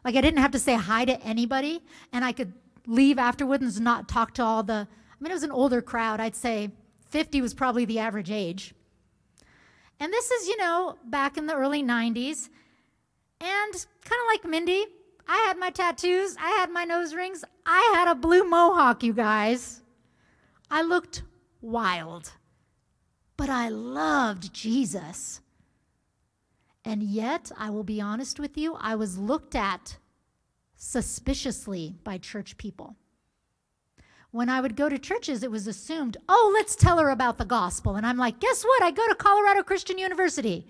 Like 0.04 0.16
I 0.16 0.22
didn't 0.22 0.42
have 0.42 0.52
to 0.52 0.60
say 0.60 0.76
hi 0.76 1.06
to 1.06 1.22
anybody, 1.24 1.82
and 2.12 2.26
I 2.26 2.34
could 2.34 2.52
leave 2.88 3.20
afterwards 3.20 3.76
and 3.76 3.84
not 3.84 4.10
talk 4.10 4.34
to 4.36 4.44
all 4.44 4.64
the. 4.64 4.88
I 4.88 5.24
mean, 5.24 5.32
it 5.32 5.36
was 5.36 5.44
an 5.44 5.52
older 5.52 5.82
crowd. 5.82 6.20
I'd 6.20 6.36
say 6.36 6.72
50 7.10 7.42
was 7.42 7.54
probably 7.54 7.86
the 7.86 8.00
average 8.00 8.32
age. 8.32 8.74
And 10.00 10.14
this 10.14 10.32
is, 10.32 10.48
you 10.48 10.58
know, 10.58 10.98
back 11.06 11.38
in 11.38 11.48
the 11.48 11.56
early 11.56 11.84
90s. 11.84 12.50
And 13.40 13.74
kind 14.04 14.22
of 14.22 14.28
like 14.32 14.46
Mindy, 14.46 14.86
I 15.28 15.38
had 15.48 15.58
my 15.58 15.70
tattoos, 15.70 16.36
I 16.40 16.50
had 16.52 16.72
my 16.72 16.86
nose 16.86 17.14
rings, 17.14 17.44
I 17.66 17.92
had 17.96 18.08
a 18.08 18.16
blue 18.16 18.44
mohawk, 18.44 19.04
you 19.04 19.14
guys. 19.14 19.82
I 20.72 20.82
looked 20.82 21.24
wild, 21.62 22.32
but 23.36 23.50
I 23.50 23.70
loved 23.70 24.54
Jesus. 24.54 25.42
And 26.84 27.04
yet, 27.04 27.52
I 27.58 27.70
will 27.70 27.84
be 27.84 28.00
honest 28.00 28.40
with 28.40 28.58
you, 28.58 28.76
I 28.80 28.96
was 28.96 29.18
looked 29.18 29.56
at 29.56 29.98
suspiciously 30.78 31.96
by 32.04 32.18
church 32.18 32.58
people. 32.58 32.96
When 34.32 34.50
I 34.50 34.62
would 34.62 34.76
go 34.76 34.88
to 34.88 35.00
churches, 35.00 35.42
it 35.42 35.52
was 35.52 35.68
assumed, 35.68 36.18
oh, 36.30 36.52
let's 36.54 36.76
tell 36.76 37.00
her 37.00 37.10
about 37.10 37.38
the 37.38 37.46
gospel. 37.46 37.96
And 37.96 38.06
I'm 38.06 38.18
like, 38.18 38.40
guess 38.40 38.64
what? 38.64 38.84
I 38.84 38.92
go 38.92 39.08
to 39.08 39.16
Colorado 39.16 39.64
Christian 39.64 39.98
University. 39.98 40.68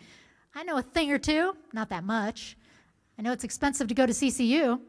I 0.56 0.64
know 0.64 0.78
a 0.78 0.82
thing 0.82 1.12
or 1.12 1.18
two, 1.18 1.56
not 1.74 1.90
that 1.90 2.04
much. 2.04 2.58
I 3.20 3.22
know 3.22 3.32
it's 3.32 3.44
expensive 3.44 3.88
to 3.88 3.94
go 3.94 4.06
to 4.06 4.14
CCU. 4.14 4.80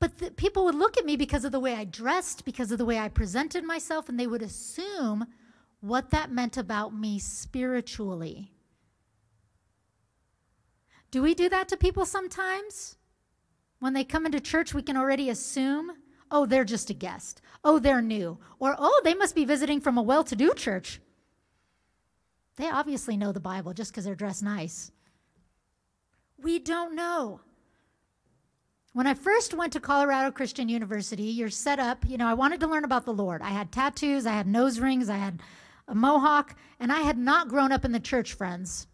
But 0.00 0.18
the, 0.18 0.30
people 0.32 0.64
would 0.64 0.74
look 0.74 0.98
at 0.98 1.04
me 1.04 1.16
because 1.16 1.44
of 1.44 1.52
the 1.52 1.60
way 1.60 1.74
I 1.74 1.84
dressed, 1.84 2.44
because 2.44 2.72
of 2.72 2.78
the 2.78 2.84
way 2.84 2.98
I 2.98 3.08
presented 3.08 3.64
myself, 3.64 4.08
and 4.08 4.18
they 4.18 4.26
would 4.26 4.42
assume 4.42 5.26
what 5.80 6.10
that 6.10 6.32
meant 6.32 6.56
about 6.56 6.94
me 6.94 7.18
spiritually. 7.18 8.50
Do 11.10 11.22
we 11.22 11.34
do 11.34 11.48
that 11.48 11.68
to 11.68 11.76
people 11.76 12.06
sometimes? 12.06 12.96
When 13.84 13.92
they 13.92 14.02
come 14.02 14.24
into 14.24 14.40
church, 14.40 14.72
we 14.72 14.80
can 14.80 14.96
already 14.96 15.28
assume, 15.28 15.92
oh, 16.30 16.46
they're 16.46 16.64
just 16.64 16.88
a 16.88 16.94
guest. 16.94 17.42
Oh, 17.62 17.78
they're 17.78 18.00
new. 18.00 18.38
Or, 18.58 18.74
oh, 18.78 19.02
they 19.04 19.12
must 19.12 19.34
be 19.34 19.44
visiting 19.44 19.78
from 19.78 19.98
a 19.98 20.02
well 20.02 20.24
to 20.24 20.34
do 20.34 20.54
church. 20.54 21.02
They 22.56 22.70
obviously 22.70 23.18
know 23.18 23.30
the 23.30 23.40
Bible 23.40 23.74
just 23.74 23.90
because 23.90 24.06
they're 24.06 24.14
dressed 24.14 24.42
nice. 24.42 24.90
We 26.42 26.58
don't 26.58 26.94
know. 26.94 27.42
When 28.94 29.06
I 29.06 29.12
first 29.12 29.52
went 29.52 29.74
to 29.74 29.80
Colorado 29.80 30.30
Christian 30.30 30.70
University, 30.70 31.24
you're 31.24 31.50
set 31.50 31.78
up, 31.78 32.08
you 32.08 32.16
know, 32.16 32.26
I 32.26 32.32
wanted 32.32 32.60
to 32.60 32.66
learn 32.66 32.84
about 32.84 33.04
the 33.04 33.12
Lord. 33.12 33.42
I 33.42 33.50
had 33.50 33.70
tattoos, 33.70 34.24
I 34.24 34.32
had 34.32 34.46
nose 34.46 34.80
rings, 34.80 35.10
I 35.10 35.18
had 35.18 35.42
a 35.88 35.94
mohawk, 35.94 36.56
and 36.80 36.90
I 36.90 37.00
had 37.00 37.18
not 37.18 37.48
grown 37.48 37.70
up 37.70 37.84
in 37.84 37.92
the 37.92 38.00
church, 38.00 38.32
friends. 38.32 38.86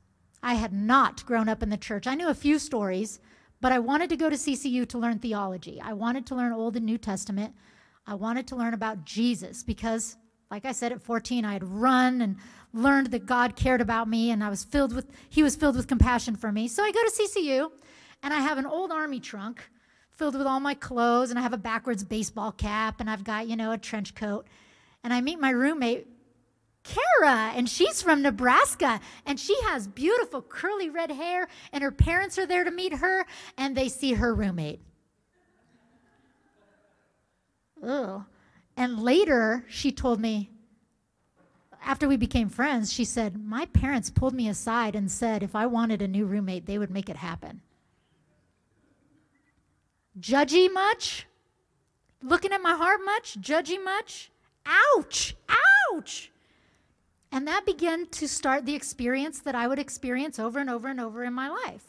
I 0.42 0.54
had 0.54 0.72
not 0.72 1.24
grown 1.26 1.48
up 1.48 1.62
in 1.62 1.70
the 1.70 1.76
church. 1.76 2.08
I 2.08 2.16
knew 2.16 2.26
a 2.26 2.34
few 2.34 2.58
stories, 2.58 3.20
but 3.60 3.72
I 3.72 3.78
wanted 3.78 4.10
to 4.10 4.16
go 4.16 4.30
to 4.30 4.36
CCU 4.36 4.88
to 4.88 4.98
learn 4.98 5.18
theology. 5.18 5.80
I 5.80 5.92
wanted 5.92 6.26
to 6.26 6.34
learn 6.34 6.52
Old 6.52 6.76
and 6.76 6.86
New 6.86 6.98
Testament. 6.98 7.54
I 8.06 8.14
wanted 8.14 8.46
to 8.48 8.56
learn 8.56 8.74
about 8.74 9.04
Jesus 9.04 9.62
because, 9.62 10.16
like 10.50 10.64
I 10.64 10.72
said 10.72 10.92
at 10.92 11.02
14, 11.02 11.44
I 11.44 11.52
had 11.52 11.64
run 11.64 12.20
and 12.22 12.36
learned 12.72 13.08
that 13.08 13.26
God 13.26 13.56
cared 13.56 13.80
about 13.80 14.08
me 14.08 14.30
and 14.30 14.42
I 14.42 14.48
was 14.48 14.64
filled 14.64 14.94
with, 14.94 15.06
He 15.28 15.42
was 15.42 15.56
filled 15.56 15.76
with 15.76 15.88
compassion 15.88 16.36
for 16.36 16.50
me. 16.50 16.68
So 16.68 16.82
I 16.82 16.92
go 16.92 17.02
to 17.02 17.10
CCU 17.10 17.70
and 18.22 18.32
I 18.34 18.40
have 18.40 18.58
an 18.58 18.66
old 18.66 18.92
army 18.92 19.20
trunk 19.20 19.62
filled 20.20 20.36
with 20.36 20.46
all 20.46 20.60
my 20.60 20.74
clothes, 20.74 21.30
and 21.30 21.38
I 21.38 21.42
have 21.42 21.54
a 21.54 21.56
backwards 21.56 22.04
baseball 22.04 22.52
cap, 22.52 23.00
and 23.00 23.08
I've 23.08 23.24
got, 23.24 23.48
you 23.48 23.56
know, 23.56 23.72
a 23.72 23.78
trench 23.78 24.14
coat. 24.14 24.46
And 25.02 25.14
I 25.14 25.22
meet 25.22 25.40
my 25.40 25.48
roommate, 25.48 26.08
Kara, 26.82 27.52
and 27.54 27.68
she's 27.68 28.02
from 28.02 28.22
Nebraska, 28.22 29.00
and 29.26 29.38
she 29.38 29.56
has 29.62 29.86
beautiful 29.86 30.42
curly 30.42 30.88
red 30.88 31.10
hair, 31.10 31.48
and 31.72 31.82
her 31.82 31.92
parents 31.92 32.38
are 32.38 32.46
there 32.46 32.64
to 32.64 32.70
meet 32.70 32.94
her, 32.94 33.26
and 33.56 33.76
they 33.76 33.88
see 33.88 34.14
her 34.14 34.34
roommate. 34.34 34.80
Ugh. 37.86 38.24
And 38.76 39.02
later, 39.02 39.64
she 39.68 39.92
told 39.92 40.20
me, 40.20 40.50
after 41.82 42.08
we 42.08 42.16
became 42.16 42.48
friends, 42.48 42.92
she 42.92 43.04
said, 43.04 43.42
My 43.42 43.66
parents 43.66 44.10
pulled 44.10 44.34
me 44.34 44.48
aside 44.48 44.94
and 44.94 45.10
said 45.10 45.42
if 45.42 45.54
I 45.54 45.66
wanted 45.66 46.02
a 46.02 46.08
new 46.08 46.26
roommate, 46.26 46.66
they 46.66 46.78
would 46.78 46.90
make 46.90 47.08
it 47.08 47.16
happen. 47.16 47.62
Judgy 50.18 50.72
much? 50.72 51.26
Looking 52.22 52.52
at 52.52 52.62
my 52.62 52.74
heart 52.74 53.00
much? 53.04 53.38
Judgy 53.40 53.82
much? 53.82 54.30
Ouch! 54.66 55.34
ouch. 55.92 56.30
And 57.32 57.46
that 57.46 57.64
began 57.64 58.06
to 58.06 58.26
start 58.26 58.66
the 58.66 58.74
experience 58.74 59.40
that 59.40 59.54
I 59.54 59.68
would 59.68 59.78
experience 59.78 60.38
over 60.38 60.58
and 60.58 60.68
over 60.68 60.88
and 60.88 61.00
over 61.00 61.24
in 61.24 61.32
my 61.32 61.48
life. 61.48 61.84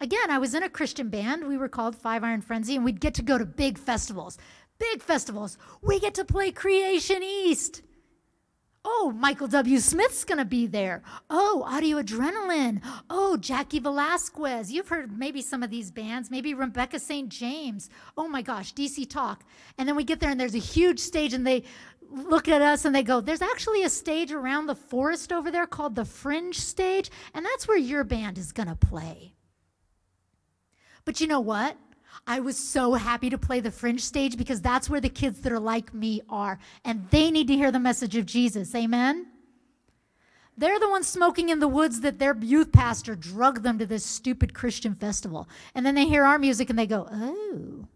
Again, 0.00 0.30
I 0.30 0.38
was 0.38 0.54
in 0.54 0.62
a 0.62 0.70
Christian 0.70 1.08
band. 1.08 1.46
We 1.46 1.58
were 1.58 1.68
called 1.68 1.96
Five 1.96 2.24
Iron 2.24 2.40
Frenzy, 2.40 2.76
and 2.76 2.84
we'd 2.84 3.00
get 3.00 3.14
to 3.14 3.22
go 3.22 3.36
to 3.36 3.44
big 3.44 3.78
festivals. 3.78 4.38
Big 4.78 5.02
festivals. 5.02 5.58
We 5.82 6.00
get 6.00 6.14
to 6.14 6.24
play 6.24 6.52
Creation 6.52 7.22
East. 7.22 7.82
Oh, 8.82 9.12
Michael 9.14 9.46
W. 9.48 9.78
Smith's 9.78 10.24
going 10.24 10.38
to 10.38 10.46
be 10.46 10.66
there. 10.66 11.02
Oh, 11.28 11.64
Audio 11.66 12.00
Adrenaline. 12.00 12.80
Oh, 13.10 13.36
Jaci 13.38 13.82
Velasquez. 13.82 14.72
You've 14.72 14.88
heard 14.88 15.18
maybe 15.18 15.42
some 15.42 15.62
of 15.62 15.68
these 15.68 15.90
bands, 15.90 16.30
maybe 16.30 16.54
Rebecca 16.54 16.98
St. 16.98 17.28
James. 17.28 17.90
Oh 18.16 18.26
my 18.26 18.40
gosh, 18.40 18.72
DC 18.72 19.10
Talk. 19.10 19.44
And 19.76 19.86
then 19.86 19.96
we 19.96 20.04
get 20.04 20.20
there 20.20 20.30
and 20.30 20.40
there's 20.40 20.54
a 20.54 20.58
huge 20.58 20.98
stage 20.98 21.34
and 21.34 21.46
they 21.46 21.64
look 22.10 22.48
at 22.48 22.62
us 22.62 22.84
and 22.84 22.94
they 22.94 23.02
go, 23.02 23.20
There's 23.20 23.42
actually 23.42 23.82
a 23.82 23.88
stage 23.88 24.32
around 24.32 24.66
the 24.66 24.74
forest 24.74 25.32
over 25.32 25.50
there 25.50 25.66
called 25.66 25.94
the 25.94 26.04
Fringe 26.04 26.58
Stage, 26.58 27.10
and 27.34 27.44
that's 27.44 27.66
where 27.66 27.78
your 27.78 28.04
band 28.04 28.38
is 28.38 28.52
going 28.52 28.68
to 28.68 28.76
play. 28.76 29.34
But 31.04 31.20
you 31.20 31.26
know 31.26 31.40
what? 31.40 31.76
I 32.26 32.40
was 32.40 32.56
so 32.56 32.94
happy 32.94 33.30
to 33.30 33.38
play 33.38 33.60
the 33.60 33.70
fringe 33.70 34.02
stage 34.02 34.36
because 34.36 34.60
that's 34.60 34.90
where 34.90 35.00
the 35.00 35.08
kids 35.08 35.40
that 35.40 35.52
are 35.52 35.60
like 35.60 35.94
me 35.94 36.20
are. 36.28 36.58
And 36.84 37.08
they 37.10 37.30
need 37.30 37.48
to 37.48 37.56
hear 37.56 37.72
the 37.72 37.80
message 37.80 38.16
of 38.16 38.26
Jesus. 38.26 38.74
Amen? 38.74 39.26
They're 40.56 40.78
the 40.78 40.90
ones 40.90 41.06
smoking 41.06 41.48
in 41.48 41.58
the 41.58 41.68
woods 41.68 42.02
that 42.02 42.18
their 42.18 42.36
youth 42.36 42.72
pastor 42.72 43.16
drugged 43.16 43.62
them 43.62 43.78
to 43.78 43.86
this 43.86 44.04
stupid 44.04 44.52
Christian 44.52 44.94
festival. 44.94 45.48
And 45.74 45.86
then 45.86 45.94
they 45.94 46.06
hear 46.06 46.24
our 46.24 46.38
music 46.38 46.68
and 46.68 46.78
they 46.78 46.86
go, 46.86 47.08
oh, 47.10 47.86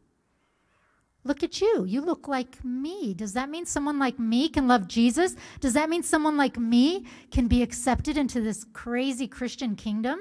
look 1.25 1.43
at 1.43 1.61
you. 1.61 1.85
You 1.85 2.01
look 2.01 2.29
like 2.29 2.65
me. 2.65 3.15
Does 3.15 3.33
that 3.33 3.51
mean 3.51 3.67
someone 3.67 3.99
like 3.99 4.19
me 4.19 4.49
can 4.49 4.69
love 4.69 4.87
Jesus? 4.87 5.35
Does 5.61 5.73
that 5.73 5.89
mean 5.89 6.03
someone 6.03 6.37
like 6.37 6.59
me 6.59 7.07
can 7.31 7.49
be 7.49 7.63
accepted 7.63 8.17
into 8.17 8.41
this 8.41 8.65
crazy 8.73 9.27
Christian 9.27 9.75
kingdom? 9.75 10.21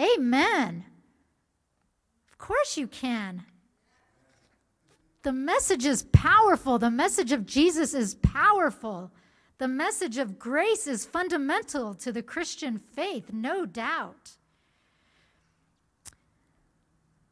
Amen 0.00 0.84
Of 2.30 2.38
course 2.38 2.76
you 2.76 2.86
can. 2.86 3.44
The 5.22 5.32
message 5.32 5.84
is 5.86 6.02
powerful. 6.12 6.78
The 6.78 6.90
message 6.90 7.30
of 7.30 7.46
Jesus 7.46 7.94
is 7.94 8.16
powerful. 8.16 9.12
The 9.58 9.68
message 9.68 10.18
of 10.18 10.38
grace 10.38 10.88
is 10.88 11.06
fundamental 11.06 11.94
to 11.94 12.10
the 12.10 12.22
Christian 12.22 12.78
faith, 12.78 13.32
no 13.32 13.64
doubt. 13.64 14.32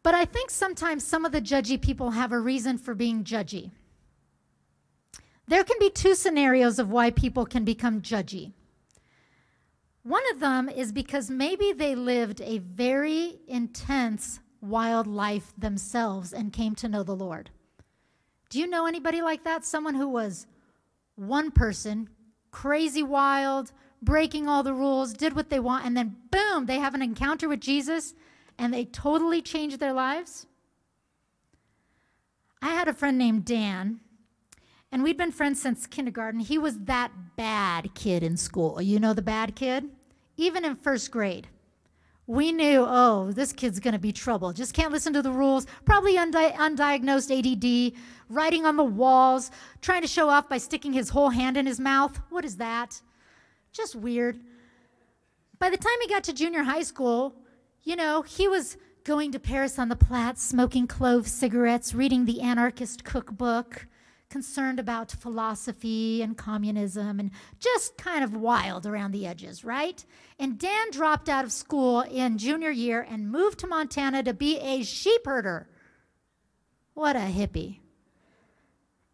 But 0.02 0.14
I 0.14 0.24
think 0.24 0.50
sometimes 0.50 1.04
some 1.04 1.24
of 1.24 1.32
the 1.32 1.42
judgy 1.42 1.80
people 1.80 2.12
have 2.12 2.32
a 2.32 2.40
reason 2.40 2.78
for 2.78 2.94
being 2.94 3.24
judgy. 3.24 3.70
There 5.46 5.64
can 5.64 5.76
be 5.78 5.90
two 5.90 6.14
scenarios 6.14 6.78
of 6.78 6.90
why 6.90 7.10
people 7.10 7.44
can 7.44 7.64
become 7.64 8.00
judgy. 8.00 8.52
One 10.02 10.22
of 10.32 10.40
them 10.40 10.68
is 10.68 10.92
because 10.92 11.28
maybe 11.28 11.72
they 11.72 11.94
lived 11.94 12.40
a 12.40 12.58
very 12.58 13.40
intense 13.46 14.40
wild 14.62 15.06
life 15.06 15.52
themselves 15.58 16.32
and 16.32 16.52
came 16.52 16.74
to 16.76 16.88
know 16.88 17.02
the 17.02 17.16
Lord. 17.16 17.50
Do 18.48 18.58
you 18.58 18.66
know 18.66 18.86
anybody 18.86 19.22
like 19.22 19.44
that? 19.44 19.64
Someone 19.64 19.94
who 19.94 20.08
was 20.08 20.46
one 21.16 21.50
person, 21.50 22.08
crazy 22.50 23.02
wild, 23.02 23.72
breaking 24.02 24.48
all 24.48 24.62
the 24.62 24.72
rules, 24.72 25.12
did 25.12 25.36
what 25.36 25.50
they 25.50 25.60
want, 25.60 25.84
and 25.84 25.96
then 25.96 26.16
boom, 26.30 26.66
they 26.66 26.78
have 26.78 26.94
an 26.94 27.02
encounter 27.02 27.48
with 27.48 27.60
Jesus 27.60 28.14
and 28.60 28.72
they 28.72 28.84
totally 28.84 29.42
change 29.42 29.78
their 29.78 29.92
lives? 29.92 30.46
I 32.62 32.68
had 32.68 32.88
a 32.88 32.94
friend 32.94 33.18
named 33.18 33.44
Dan, 33.44 34.00
and 34.92 35.02
we'd 35.02 35.16
been 35.16 35.32
friends 35.32 35.60
since 35.60 35.86
kindergarten. 35.86 36.40
He 36.40 36.58
was 36.58 36.78
that 36.80 37.10
bad 37.36 37.94
kid 37.94 38.22
in 38.22 38.36
school. 38.36 38.80
You 38.80 39.00
know 39.00 39.14
the 39.14 39.22
bad 39.22 39.56
kid? 39.56 39.88
Even 40.36 40.64
in 40.64 40.76
first 40.76 41.10
grade 41.10 41.48
we 42.30 42.52
knew, 42.52 42.86
oh, 42.86 43.32
this 43.32 43.52
kid's 43.52 43.80
to 43.80 43.98
be 43.98 44.12
trouble. 44.12 44.52
Just 44.52 44.72
can't 44.72 44.92
listen 44.92 45.12
to 45.14 45.20
the 45.20 45.32
rules. 45.32 45.66
Probably 45.84 46.16
undi- 46.16 46.52
undiagnosed 46.52 47.36
ADD, 47.36 47.98
writing 48.28 48.64
on 48.64 48.76
the 48.76 48.84
walls, 48.84 49.50
trying 49.80 50.02
to 50.02 50.06
show 50.06 50.28
off 50.28 50.48
by 50.48 50.58
sticking 50.58 50.92
his 50.92 51.08
whole 51.08 51.30
hand 51.30 51.56
in 51.56 51.66
his 51.66 51.80
mouth. 51.80 52.20
What 52.30 52.44
is 52.44 52.58
that? 52.58 53.00
Just 53.72 53.96
weird. 53.96 54.38
By 55.58 55.70
the 55.70 55.76
time 55.76 55.92
he 56.02 56.06
got 56.06 56.22
to 56.22 56.32
junior 56.32 56.62
high 56.62 56.84
school, 56.84 57.34
you 57.82 57.96
know, 57.96 58.22
he 58.22 58.48
was 58.48 58.76
going 59.04 59.32
to 59.32 59.38
Paris 59.38 59.78
on 59.78 59.88
the 59.88 59.96
Platte, 59.96 60.38
smoking 60.38 60.86
clove 60.86 61.26
cigarettes, 61.26 61.94
reading 61.94 62.24
the 62.24 62.40
anarchist 62.40 63.04
cookbook, 63.04 63.86
concerned 64.28 64.78
about 64.78 65.10
philosophy 65.10 66.22
and 66.22 66.36
communism 66.36 67.18
and 67.18 67.30
just 67.58 67.96
kind 67.98 68.22
of 68.22 68.34
wild 68.34 68.86
around 68.86 69.10
the 69.10 69.26
edges, 69.26 69.64
right? 69.64 70.04
And 70.38 70.58
Dan 70.58 70.90
dropped 70.92 71.28
out 71.28 71.44
of 71.44 71.52
school 71.52 72.02
in 72.02 72.38
junior 72.38 72.70
year 72.70 73.04
and 73.08 73.32
moved 73.32 73.58
to 73.60 73.66
Montana 73.66 74.22
to 74.22 74.32
be 74.32 74.58
a 74.58 74.84
sheep 74.84 75.22
herder. 75.24 75.68
What 76.94 77.16
a 77.16 77.20
hippie. 77.20 77.80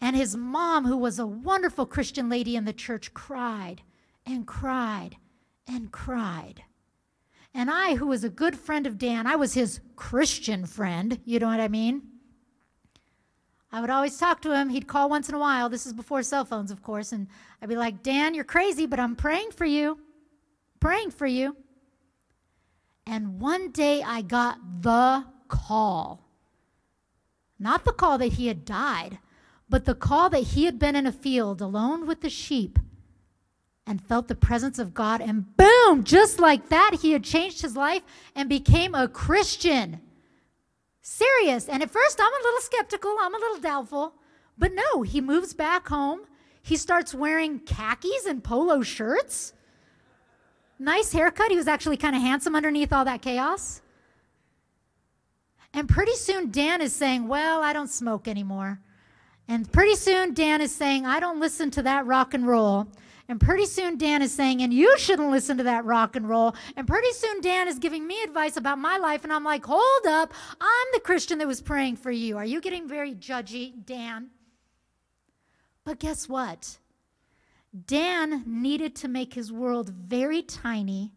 And 0.00 0.14
his 0.14 0.36
mom, 0.36 0.84
who 0.84 0.96
was 0.96 1.18
a 1.18 1.26
wonderful 1.26 1.86
Christian 1.86 2.28
lady 2.28 2.54
in 2.54 2.66
the 2.66 2.72
church, 2.72 3.14
cried 3.14 3.82
and 4.26 4.46
cried 4.46 5.16
and 5.66 5.90
cried. 5.90 6.62
And 7.56 7.70
I, 7.70 7.94
who 7.94 8.08
was 8.08 8.22
a 8.22 8.28
good 8.28 8.54
friend 8.54 8.86
of 8.86 8.98
Dan, 8.98 9.26
I 9.26 9.36
was 9.36 9.54
his 9.54 9.80
Christian 9.96 10.66
friend, 10.66 11.18
you 11.24 11.38
know 11.38 11.46
what 11.46 11.58
I 11.58 11.68
mean? 11.68 12.02
I 13.72 13.80
would 13.80 13.88
always 13.88 14.18
talk 14.18 14.42
to 14.42 14.54
him. 14.54 14.68
He'd 14.68 14.86
call 14.86 15.08
once 15.08 15.30
in 15.30 15.34
a 15.34 15.38
while. 15.38 15.70
This 15.70 15.86
is 15.86 15.94
before 15.94 16.22
cell 16.22 16.44
phones, 16.44 16.70
of 16.70 16.82
course. 16.82 17.12
And 17.12 17.28
I'd 17.62 17.70
be 17.70 17.76
like, 17.76 18.02
Dan, 18.02 18.34
you're 18.34 18.44
crazy, 18.44 18.84
but 18.84 19.00
I'm 19.00 19.16
praying 19.16 19.52
for 19.52 19.64
you. 19.64 19.98
Praying 20.80 21.12
for 21.12 21.26
you. 21.26 21.56
And 23.06 23.40
one 23.40 23.70
day 23.70 24.02
I 24.02 24.20
got 24.20 24.58
the 24.82 25.24
call. 25.48 26.28
Not 27.58 27.86
the 27.86 27.92
call 27.92 28.18
that 28.18 28.34
he 28.34 28.48
had 28.48 28.66
died, 28.66 29.18
but 29.66 29.86
the 29.86 29.94
call 29.94 30.28
that 30.28 30.42
he 30.42 30.66
had 30.66 30.78
been 30.78 30.94
in 30.94 31.06
a 31.06 31.12
field 31.12 31.62
alone 31.62 32.06
with 32.06 32.20
the 32.20 32.30
sheep 32.30 32.78
and 33.86 34.02
felt 34.02 34.28
the 34.28 34.34
presence 34.34 34.78
of 34.78 34.94
God. 34.94 35.20
And 35.20 35.56
boom, 35.56 36.04
just 36.04 36.40
like 36.40 36.68
that, 36.70 36.98
he 37.02 37.12
had 37.12 37.22
changed 37.22 37.62
his 37.62 37.76
life 37.76 38.02
and 38.34 38.48
became 38.48 38.94
a 38.94 39.08
Christian. 39.08 40.00
Serious. 41.02 41.68
And 41.68 41.82
at 41.82 41.90
first, 41.90 42.20
I'm 42.20 42.32
a 42.32 42.44
little 42.44 42.60
skeptical, 42.60 43.16
I'm 43.20 43.34
a 43.34 43.38
little 43.38 43.60
doubtful. 43.60 44.14
But 44.58 44.72
no, 44.72 45.02
he 45.02 45.20
moves 45.20 45.54
back 45.54 45.88
home. 45.88 46.22
He 46.62 46.76
starts 46.76 47.14
wearing 47.14 47.60
khakis 47.60 48.26
and 48.26 48.42
polo 48.42 48.82
shirts. 48.82 49.52
Nice 50.78 51.12
haircut. 51.12 51.50
He 51.50 51.56
was 51.56 51.68
actually 51.68 51.96
kind 51.96 52.16
of 52.16 52.22
handsome 52.22 52.56
underneath 52.56 52.92
all 52.92 53.04
that 53.04 53.22
chaos. 53.22 53.82
And 55.72 55.88
pretty 55.88 56.14
soon, 56.14 56.50
Dan 56.50 56.80
is 56.80 56.92
saying, 56.92 57.28
Well, 57.28 57.62
I 57.62 57.72
don't 57.72 57.88
smoke 57.88 58.26
anymore. 58.26 58.80
And 59.46 59.70
pretty 59.70 59.94
soon, 59.94 60.34
Dan 60.34 60.60
is 60.60 60.74
saying, 60.74 61.06
I 61.06 61.20
don't 61.20 61.38
listen 61.38 61.70
to 61.72 61.82
that 61.82 62.06
rock 62.06 62.34
and 62.34 62.46
roll. 62.46 62.88
And 63.28 63.40
pretty 63.40 63.66
soon, 63.66 63.98
Dan 63.98 64.22
is 64.22 64.32
saying, 64.32 64.62
and 64.62 64.72
you 64.72 64.96
shouldn't 64.98 65.30
listen 65.30 65.56
to 65.56 65.64
that 65.64 65.84
rock 65.84 66.14
and 66.14 66.28
roll. 66.28 66.54
And 66.76 66.86
pretty 66.86 67.10
soon, 67.12 67.40
Dan 67.40 67.66
is 67.66 67.78
giving 67.78 68.06
me 68.06 68.22
advice 68.22 68.56
about 68.56 68.78
my 68.78 68.98
life. 68.98 69.24
And 69.24 69.32
I'm 69.32 69.42
like, 69.42 69.64
hold 69.64 70.06
up. 70.06 70.32
I'm 70.60 70.86
the 70.92 71.00
Christian 71.00 71.38
that 71.38 71.48
was 71.48 71.60
praying 71.60 71.96
for 71.96 72.12
you. 72.12 72.36
Are 72.36 72.44
you 72.44 72.60
getting 72.60 72.88
very 72.88 73.14
judgy, 73.14 73.84
Dan? 73.84 74.30
But 75.84 75.98
guess 75.98 76.28
what? 76.28 76.78
Dan 77.86 78.44
needed 78.46 78.94
to 78.96 79.08
make 79.08 79.34
his 79.34 79.52
world 79.52 79.90
very 79.90 80.42
tiny 80.42 81.12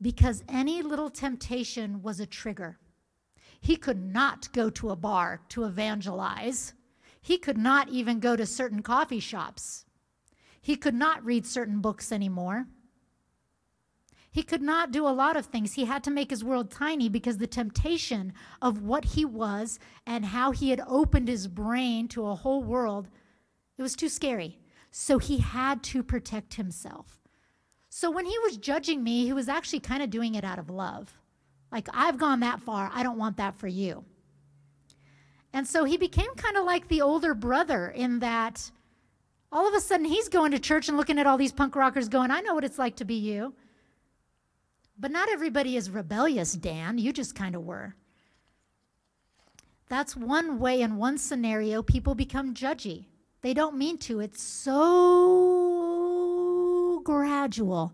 because 0.00 0.44
any 0.48 0.82
little 0.82 1.10
temptation 1.10 2.02
was 2.02 2.20
a 2.20 2.26
trigger. 2.26 2.78
He 3.60 3.76
could 3.76 4.02
not 4.02 4.52
go 4.52 4.70
to 4.70 4.90
a 4.90 4.96
bar 4.96 5.40
to 5.50 5.64
evangelize. 5.64 6.74
He 7.20 7.38
could 7.38 7.58
not 7.58 7.88
even 7.88 8.18
go 8.18 8.34
to 8.34 8.46
certain 8.46 8.82
coffee 8.82 9.20
shops. 9.20 9.84
He 10.62 10.76
could 10.76 10.94
not 10.94 11.24
read 11.24 11.44
certain 11.44 11.80
books 11.80 12.12
anymore. 12.12 12.66
He 14.30 14.42
could 14.42 14.62
not 14.62 14.92
do 14.92 15.06
a 15.06 15.10
lot 15.10 15.36
of 15.36 15.44
things. 15.44 15.74
He 15.74 15.84
had 15.84 16.02
to 16.04 16.10
make 16.10 16.30
his 16.30 16.42
world 16.42 16.70
tiny 16.70 17.10
because 17.10 17.36
the 17.36 17.46
temptation 17.46 18.32
of 18.62 18.80
what 18.80 19.04
he 19.04 19.26
was 19.26 19.78
and 20.06 20.24
how 20.24 20.52
he 20.52 20.70
had 20.70 20.80
opened 20.86 21.28
his 21.28 21.48
brain 21.48 22.08
to 22.08 22.26
a 22.26 22.36
whole 22.36 22.62
world, 22.62 23.08
it 23.76 23.82
was 23.82 23.94
too 23.94 24.08
scary. 24.08 24.58
So 24.90 25.18
he 25.18 25.38
had 25.38 25.82
to 25.84 26.02
protect 26.02 26.54
himself. 26.54 27.18
So 27.90 28.10
when 28.10 28.24
he 28.24 28.38
was 28.38 28.56
judging 28.56 29.02
me, 29.02 29.26
he 29.26 29.34
was 29.34 29.50
actually 29.50 29.80
kind 29.80 30.02
of 30.02 30.08
doing 30.08 30.34
it 30.34 30.44
out 30.44 30.58
of 30.58 30.70
love. 30.70 31.18
Like, 31.70 31.88
I've 31.92 32.18
gone 32.18 32.40
that 32.40 32.60
far. 32.60 32.90
I 32.94 33.02
don't 33.02 33.18
want 33.18 33.36
that 33.36 33.56
for 33.56 33.66
you. 33.66 34.04
And 35.52 35.66
so 35.66 35.84
he 35.84 35.98
became 35.98 36.34
kind 36.36 36.56
of 36.56 36.64
like 36.64 36.88
the 36.88 37.02
older 37.02 37.34
brother 37.34 37.88
in 37.88 38.20
that 38.20 38.70
all 39.52 39.68
of 39.68 39.74
a 39.74 39.80
sudden, 39.80 40.06
he's 40.06 40.28
going 40.28 40.52
to 40.52 40.58
church 40.58 40.88
and 40.88 40.96
looking 40.96 41.18
at 41.18 41.26
all 41.26 41.36
these 41.36 41.52
punk 41.52 41.76
rockers 41.76 42.08
going, 42.08 42.30
I 42.30 42.40
know 42.40 42.54
what 42.54 42.64
it's 42.64 42.78
like 42.78 42.96
to 42.96 43.04
be 43.04 43.16
you. 43.16 43.52
But 44.98 45.10
not 45.10 45.28
everybody 45.28 45.76
is 45.76 45.90
rebellious, 45.90 46.54
Dan. 46.54 46.96
You 46.96 47.12
just 47.12 47.34
kind 47.34 47.54
of 47.54 47.62
were. 47.62 47.94
That's 49.88 50.16
one 50.16 50.58
way, 50.58 50.80
in 50.80 50.96
one 50.96 51.18
scenario, 51.18 51.82
people 51.82 52.14
become 52.14 52.54
judgy. 52.54 53.04
They 53.42 53.52
don't 53.52 53.76
mean 53.76 53.98
to. 53.98 54.20
It's 54.20 54.42
so 54.42 55.82
gradual 57.04 57.92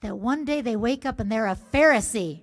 that 0.00 0.16
one 0.16 0.46
day 0.46 0.62
they 0.62 0.76
wake 0.76 1.04
up 1.04 1.20
and 1.20 1.30
they're 1.30 1.46
a 1.46 1.58
Pharisee. 1.72 2.40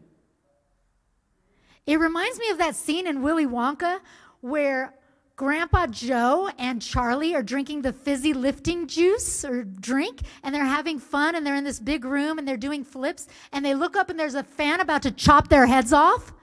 It 1.88 2.00
reminds 2.00 2.38
me 2.38 2.50
of 2.50 2.60
that 2.60 2.76
scene 2.76 3.08
in 3.08 3.23
Willy 3.23 3.47
Wonka 3.47 4.00
where 4.41 4.93
Grandpa 5.38 5.86
Joe 5.86 6.50
and 6.58 6.82
Charlie 6.82 7.36
are 7.36 7.43
drinking 7.43 7.84
the 7.84 7.93
fizzy 7.93 8.34
lifting 8.34 8.88
juice 8.88 9.45
or 9.45 9.63
drink, 9.63 10.21
and 10.41 10.54
they're 10.54 10.65
having 10.65 10.97
fun, 10.97 11.36
and 11.36 11.45
they're 11.45 11.56
in 11.56 11.63
this 11.63 11.80
big 11.80 12.06
room 12.06 12.39
and 12.39 12.47
they're 12.47 12.58
doing 12.58 12.84
flips, 12.84 13.28
and 13.54 13.63
they 13.63 13.76
look 13.76 13.95
up 13.95 14.10
and 14.10 14.19
there's 14.19 14.34
a 14.34 14.41
fan 14.41 14.80
about 14.80 15.04
to 15.04 15.12
chop 15.12 15.47
their 15.47 15.67
heads 15.67 15.93
off. 15.93 16.34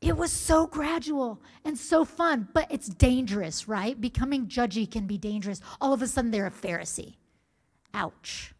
It 0.00 0.16
was 0.16 0.30
so 0.30 0.68
gradual 0.68 1.42
and 1.64 1.76
so 1.76 2.04
fun, 2.04 2.46
but 2.54 2.68
it's 2.70 2.88
dangerous, 2.88 3.66
right? 3.66 4.00
Becoming 4.00 4.46
judgy 4.46 4.88
can 4.88 5.08
be 5.08 5.18
dangerous. 5.18 5.60
All 5.80 5.92
of 5.92 6.00
a 6.00 6.06
sudden, 6.06 6.30
they're 6.30 6.46
a 6.46 6.52
Pharisee. 6.52 7.16
Ouch. 7.92 8.54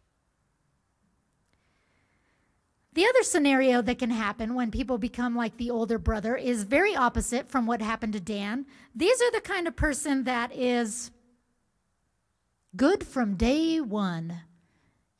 The 2.98 3.06
other 3.06 3.22
scenario 3.22 3.80
that 3.82 4.00
can 4.00 4.10
happen 4.10 4.56
when 4.56 4.72
people 4.72 4.98
become 4.98 5.36
like 5.36 5.56
the 5.56 5.70
older 5.70 5.98
brother 5.98 6.34
is 6.34 6.64
very 6.64 6.96
opposite 6.96 7.48
from 7.48 7.64
what 7.64 7.80
happened 7.80 8.14
to 8.14 8.20
Dan. 8.20 8.66
These 8.92 9.22
are 9.22 9.30
the 9.30 9.40
kind 9.40 9.68
of 9.68 9.76
person 9.76 10.24
that 10.24 10.52
is 10.52 11.12
good 12.74 13.06
from 13.06 13.36
day 13.36 13.80
one. 13.80 14.40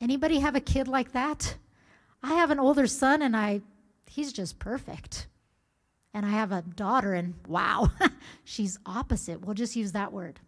Anybody 0.01 0.39
have 0.39 0.57
a 0.57 0.59
kid 0.59 0.89
like 0.89 1.13
that? 1.13 1.55
I 2.21 2.33
have 2.33 2.51
an 2.51 2.59
older 2.59 2.85
son 2.85 3.21
and 3.21 3.33
I 3.33 3.61
he's 4.07 4.33
just 4.33 4.59
perfect. 4.59 5.27
And 6.13 6.25
I 6.25 6.31
have 6.31 6.51
a 6.51 6.63
daughter 6.63 7.13
and 7.13 7.33
wow, 7.47 7.93
she's 8.43 8.77
opposite. 8.85 9.45
We'll 9.45 9.55
just 9.55 9.77
use 9.77 9.93
that 9.93 10.11
word. 10.11 10.41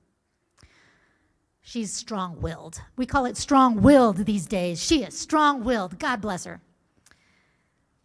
She's 1.62 1.94
strong-willed. 1.94 2.82
We 2.98 3.06
call 3.06 3.24
it 3.24 3.38
strong-willed 3.38 4.26
these 4.26 4.48
days. 4.48 4.84
She 4.84 5.06
is 5.06 5.18
strong-willed. 5.18 5.98
God 5.98 6.20
bless 6.20 6.44
her. 6.44 6.60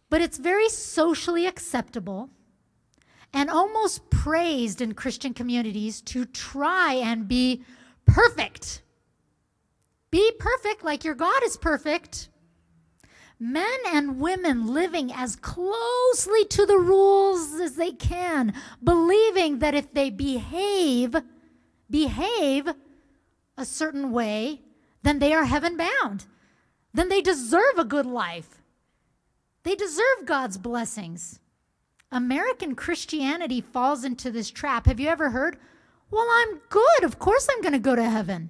But 0.09 0.21
it's 0.21 0.37
very 0.37 0.69
socially 0.69 1.45
acceptable 1.45 2.29
and 3.33 3.49
almost 3.49 4.09
praised 4.09 4.81
in 4.81 4.93
Christian 4.93 5.33
communities 5.33 6.01
to 6.01 6.25
try 6.25 6.93
and 6.93 7.27
be 7.27 7.63
perfect. 8.05 8.81
Be 10.09 10.31
perfect 10.39 10.83
like 10.83 11.03
your 11.03 11.15
God 11.15 11.43
is 11.43 11.57
perfect. 11.57 12.29
Men 13.39 13.77
and 13.85 14.19
women 14.19 14.67
living 14.67 15.11
as 15.13 15.35
closely 15.35 16.45
to 16.45 16.65
the 16.65 16.79
rules 16.79 17.53
as 17.59 17.75
they 17.75 17.91
can, 17.91 18.53
believing 18.83 19.59
that 19.59 19.75
if 19.75 19.93
they 19.93 20.09
behave, 20.09 21.15
behave 21.89 22.69
a 23.57 23.65
certain 23.65 24.11
way, 24.11 24.61
then 25.03 25.19
they 25.19 25.33
are 25.33 25.45
heaven 25.45 25.77
bound. 25.77 26.25
Then 26.93 27.09
they 27.09 27.21
deserve 27.21 27.77
a 27.77 27.83
good 27.83 28.07
life. 28.07 28.56
They 29.67 29.75
deserve 29.75 30.23
God's 30.23 30.57
blessings. 30.57 31.41
American 32.09 32.73
Christianity 32.73 33.59
falls 33.59 34.05
into 34.05 34.31
this 34.31 34.49
trap. 34.49 34.85
Have 34.85 34.97
you 34.97 35.09
ever 35.09 35.31
heard? 35.31 35.57
Well, 36.09 36.25
I'm 36.25 36.61
good. 36.69 37.03
Of 37.03 37.19
course 37.19 37.49
I'm 37.51 37.61
going 37.61 37.73
to 37.73 37.79
go 37.79 37.93
to 37.93 38.09
heaven. 38.09 38.49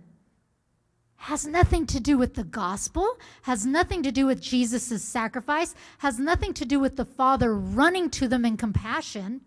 Has 1.16 1.48
nothing 1.48 1.88
to 1.88 2.00
do 2.00 2.20
with 2.20 2.36
the 2.36 2.44
gospel, 2.44 3.18
has 3.42 3.66
nothing 3.66 4.04
to 4.04 4.12
do 4.12 4.28
with 4.28 4.40
Jesus' 4.40 5.04
sacrifice, 5.04 5.74
has 5.98 6.20
nothing 6.20 6.54
to 6.54 6.66
do 6.66 6.80
with 6.80 6.98
the 6.98 7.06
Father 7.06 7.56
running 7.56 8.12
to 8.12 8.28
them 8.28 8.46
in 8.46 8.56
compassion. 8.56 9.42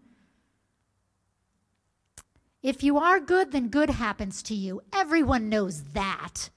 If 2.65 2.83
you 2.83 2.99
are 2.99 3.21
good, 3.21 3.53
then 3.53 3.69
good 3.69 3.91
happens 3.91 4.43
to 4.43 4.57
you. 4.57 4.83
Everyone 4.93 5.49
knows 5.49 5.85
that. 5.93 6.51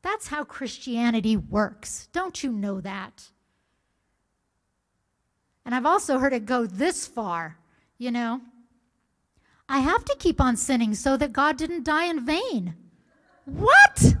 That's 0.00 0.28
how 0.28 0.44
Christianity 0.44 1.36
works. 1.36 2.08
Don't 2.14 2.42
you 2.42 2.50
know 2.50 2.80
that? 2.80 3.28
And 5.70 5.76
I've 5.76 5.86
also 5.86 6.18
heard 6.18 6.32
it 6.32 6.46
go 6.46 6.66
this 6.66 7.06
far, 7.06 7.56
you 7.96 8.10
know. 8.10 8.40
I 9.68 9.78
have 9.78 10.04
to 10.06 10.16
keep 10.18 10.40
on 10.40 10.56
sinning 10.56 10.96
so 10.96 11.16
that 11.16 11.32
God 11.32 11.56
didn't 11.56 11.84
die 11.84 12.06
in 12.06 12.26
vain. 12.26 12.74
What? 13.44 14.16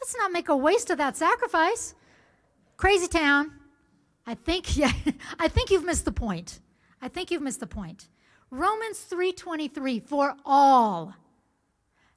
Let's 0.00 0.16
not 0.18 0.32
make 0.32 0.48
a 0.48 0.56
waste 0.56 0.90
of 0.90 0.98
that 0.98 1.16
sacrifice. 1.16 1.94
Crazy 2.78 3.06
town. 3.06 3.52
I 4.26 4.34
think 4.34 4.76
yeah, 4.76 4.90
I 5.38 5.46
think 5.46 5.70
you've 5.70 5.84
missed 5.84 6.04
the 6.04 6.10
point. 6.10 6.58
I 7.00 7.06
think 7.06 7.30
you've 7.30 7.40
missed 7.40 7.60
the 7.60 7.68
point. 7.68 8.08
Romans 8.50 9.06
3:23 9.08 10.02
for 10.04 10.34
all 10.44 11.14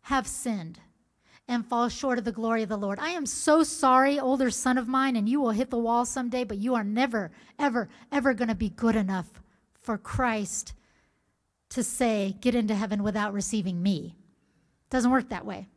have 0.02 0.26
sinned 0.26 0.80
and 1.47 1.65
fall 1.65 1.89
short 1.89 2.17
of 2.17 2.25
the 2.25 2.32
glory 2.32 2.63
of 2.63 2.69
the 2.69 2.77
Lord. 2.77 2.99
I 2.99 3.10
am 3.10 3.25
so 3.25 3.63
sorry, 3.63 4.19
older 4.19 4.49
son 4.49 4.77
of 4.77 4.88
mine, 4.88 5.15
and 5.15 5.27
you 5.27 5.41
will 5.41 5.51
hit 5.51 5.69
the 5.69 5.77
wall 5.77 6.06
someday, 6.06 6.43
but 6.43 6.58
you 6.58 6.75
are 6.75 6.84
never, 6.84 7.32
ever, 7.60 7.89
ever 8.12 8.34
going 8.34 8.47
to 8.47 8.56
be 8.56 8.69
good 8.69 8.95
enough 8.95 9.41
for 9.82 9.97
Christ 9.97 10.73
to 11.69 11.84
say, 11.84 12.36
get 12.39 12.56
into 12.56 12.75
heaven 12.75 13.03
without 13.03 13.34
receiving 13.34 13.82
me. 13.82 14.15
Doesn't 14.89 15.12
work 15.12 15.29
that 15.29 15.45
way. 15.45 15.67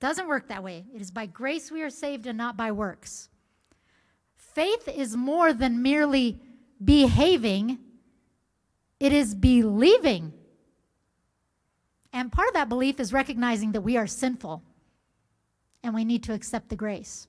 Doesn't 0.00 0.28
work 0.28 0.48
that 0.48 0.62
way. 0.62 0.84
It 0.94 1.02
is 1.02 1.10
by 1.10 1.26
grace 1.26 1.70
we 1.70 1.82
are 1.82 1.90
saved 1.90 2.26
and 2.26 2.38
not 2.38 2.56
by 2.56 2.72
works. 2.72 3.28
Faith 4.34 4.88
is 4.88 5.16
more 5.16 5.52
than 5.52 5.82
merely 5.82 6.40
behaving, 6.82 7.78
it 8.98 9.12
is 9.12 9.34
believing. 9.34 10.32
And 12.12 12.30
part 12.30 12.48
of 12.48 12.54
that 12.54 12.68
belief 12.68 13.00
is 13.00 13.12
recognizing 13.12 13.72
that 13.72 13.80
we 13.80 13.96
are 13.96 14.06
sinful 14.06 14.62
and 15.82 15.94
we 15.94 16.04
need 16.04 16.22
to 16.24 16.32
accept 16.32 16.68
the 16.68 16.76
grace. 16.76 17.26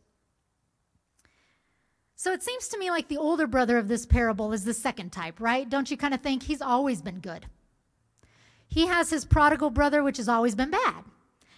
So 2.16 2.32
it 2.32 2.44
seems 2.44 2.68
to 2.70 2.78
me 2.78 2.90
like 2.90 3.08
the 3.08 3.18
older 3.18 3.48
brother 3.48 3.78
of 3.78 3.88
this 3.88 4.06
parable 4.06 4.54
is 4.54 4.64
the 4.64 4.74
second 4.74 5.12
type, 5.12 5.40
right? 5.40 5.70
Don't 5.70 5.92
you 5.92 5.98
kind 5.98 6.14
of 6.14 6.22
think 6.22 6.44
he's 6.44 6.62
always 6.62 7.02
been 7.02 7.20
good? 7.20 7.48
He 8.68 8.88
has 8.88 9.10
his 9.10 9.26
prodigal 9.26 9.72
brother, 9.72 10.02
which 10.04 10.18
has 10.18 10.30
always 10.30 10.56
been 10.56 10.72
bad. 10.72 11.04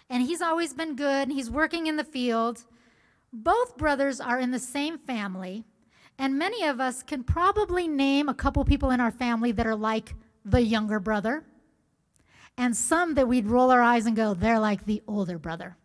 And 0.09 0.23
he's 0.23 0.41
always 0.41 0.73
been 0.73 0.95
good. 0.95 1.27
And 1.27 1.31
he's 1.31 1.49
working 1.51 1.87
in 1.87 1.97
the 1.97 2.03
field. 2.03 2.63
Both 3.31 3.77
brothers 3.77 4.19
are 4.19 4.39
in 4.39 4.51
the 4.51 4.59
same 4.59 4.97
family. 4.97 5.65
And 6.17 6.39
many 6.39 6.63
of 6.63 6.79
us 6.79 7.03
can 7.03 7.23
probably 7.23 7.87
name 7.87 8.27
a 8.27 8.33
couple 8.33 8.63
people 8.65 8.91
in 8.91 8.99
our 8.99 9.11
family 9.11 9.51
that 9.51 9.67
are 9.67 9.75
like 9.75 10.15
the 10.45 10.61
younger 10.61 10.99
brother, 10.99 11.43
and 12.57 12.75
some 12.75 13.15
that 13.15 13.27
we'd 13.27 13.47
roll 13.47 13.71
our 13.71 13.81
eyes 13.81 14.05
and 14.05 14.15
go, 14.15 14.33
they're 14.33 14.59
like 14.59 14.85
the 14.85 15.01
older 15.07 15.37
brother 15.37 15.75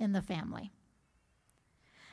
in 0.00 0.12
the 0.12 0.22
family. 0.22 0.72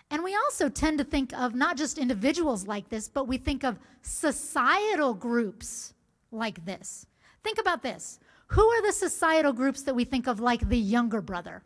And 0.09 0.23
we 0.23 0.35
also 0.35 0.69
tend 0.69 0.99
to 0.99 1.03
think 1.03 1.33
of 1.33 1.55
not 1.55 1.77
just 1.77 1.97
individuals 1.97 2.65
like 2.67 2.89
this, 2.89 3.09
but 3.09 3.27
we 3.27 3.37
think 3.37 3.63
of 3.63 3.79
societal 4.01 5.13
groups 5.13 5.93
like 6.31 6.65
this. 6.65 7.05
Think 7.43 7.57
about 7.57 7.83
this. 7.83 8.19
Who 8.47 8.61
are 8.61 8.81
the 8.81 8.93
societal 8.93 9.51
groups 9.51 9.81
that 9.83 9.95
we 9.95 10.05
think 10.05 10.27
of 10.27 10.39
like 10.39 10.69
the 10.69 10.77
younger 10.77 11.21
brother? 11.21 11.63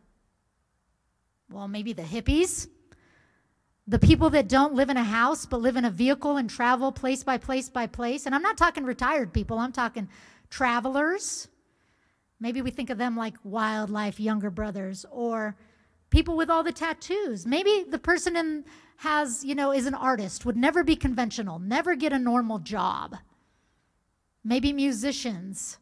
Well, 1.52 1.68
maybe 1.68 1.94
the 1.94 2.02
hippies, 2.02 2.68
the 3.88 4.00
people 4.00 4.30
that 4.32 4.48
don't 4.48 4.74
live 4.74 4.90
in 4.90 4.98
a 4.98 5.04
house 5.04 5.46
but 5.46 5.62
live 5.62 5.76
in 5.76 5.86
a 5.86 5.92
vehicle 5.92 6.38
and 6.38 6.50
travel 6.50 6.92
place 6.92 7.24
by 7.24 7.38
place 7.38 7.70
by 7.70 7.86
place. 7.88 8.26
And 8.26 8.34
I'm 8.34 8.42
not 8.42 8.58
talking 8.58 8.86
retired 8.86 9.34
people, 9.34 9.60
I'm 9.60 9.72
talking 9.72 10.10
travelers. 10.50 11.48
Maybe 12.40 12.64
we 12.64 12.72
think 12.72 12.90
of 12.90 12.98
them 12.98 13.16
like 13.16 13.36
wildlife 13.44 14.20
younger 14.20 14.50
brothers 14.50 15.06
or 15.12 15.56
people 16.12 16.38
with 16.38 16.50
all 16.50 16.62
the 16.62 16.72
tattoos. 16.72 17.48
Maybe 17.48 17.84
the 17.90 17.98
person 17.98 18.36
in 18.36 18.66
has, 18.98 19.44
you 19.44 19.56
know, 19.56 19.72
is 19.72 19.88
an 19.88 19.96
artist, 19.96 20.46
would 20.46 20.58
never 20.58 20.84
be 20.84 20.96
conventional, 20.96 21.58
never 21.58 21.96
get 21.96 22.14
a 22.14 22.20
normal 22.20 22.60
job. 22.60 23.18
Maybe 24.44 24.72
musicians. 24.72 25.80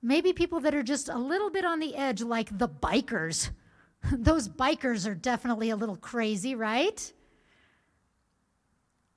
Maybe 0.00 0.32
people 0.32 0.60
that 0.60 0.74
are 0.74 0.84
just 0.84 1.08
a 1.08 1.18
little 1.18 1.50
bit 1.50 1.64
on 1.64 1.80
the 1.80 1.96
edge, 1.96 2.22
like 2.22 2.56
the 2.56 2.68
bikers. 2.68 3.50
Those 4.12 4.48
bikers 4.48 5.08
are 5.08 5.14
definitely 5.14 5.70
a 5.70 5.76
little 5.76 5.96
crazy, 5.96 6.54
right? 6.54 7.12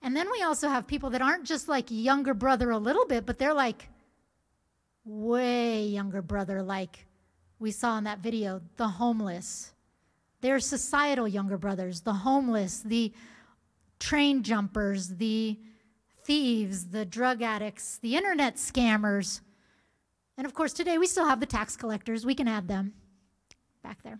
And 0.01 0.17
then 0.17 0.29
we 0.31 0.41
also 0.41 0.67
have 0.67 0.87
people 0.87 1.11
that 1.11 1.21
aren't 1.21 1.45
just 1.45 1.67
like 1.67 1.85
younger 1.89 2.33
brother 2.33 2.71
a 2.71 2.77
little 2.77 3.05
bit, 3.05 3.25
but 3.25 3.37
they're 3.37 3.53
like 3.53 3.89
way 5.05 5.85
younger 5.85 6.21
brother, 6.21 6.63
like 6.63 7.05
we 7.59 7.71
saw 7.71 7.97
in 7.97 8.03
that 8.05 8.19
video, 8.19 8.61
the 8.77 8.87
homeless, 8.87 9.72
they're 10.43 10.59
societal 10.59 11.27
younger 11.27 11.57
brothers, 11.57 12.01
the 12.01 12.13
homeless, 12.13 12.81
the 12.81 13.13
train 13.99 14.43
jumpers, 14.43 15.07
the 15.07 15.57
thieves, 16.23 16.89
the 16.89 17.05
drug 17.05 17.41
addicts, 17.41 17.97
the 17.97 18.15
internet 18.15 18.57
scammers. 18.57 19.39
And 20.37 20.45
of 20.45 20.53
course, 20.53 20.73
today 20.73 20.97
we 20.97 21.07
still 21.07 21.25
have 21.25 21.39
the 21.39 21.45
tax 21.45 21.75
collectors. 21.75 22.25
We 22.25 22.35
can 22.35 22.47
add 22.47 22.67
them 22.67 22.93
back 23.81 24.03
there. 24.03 24.19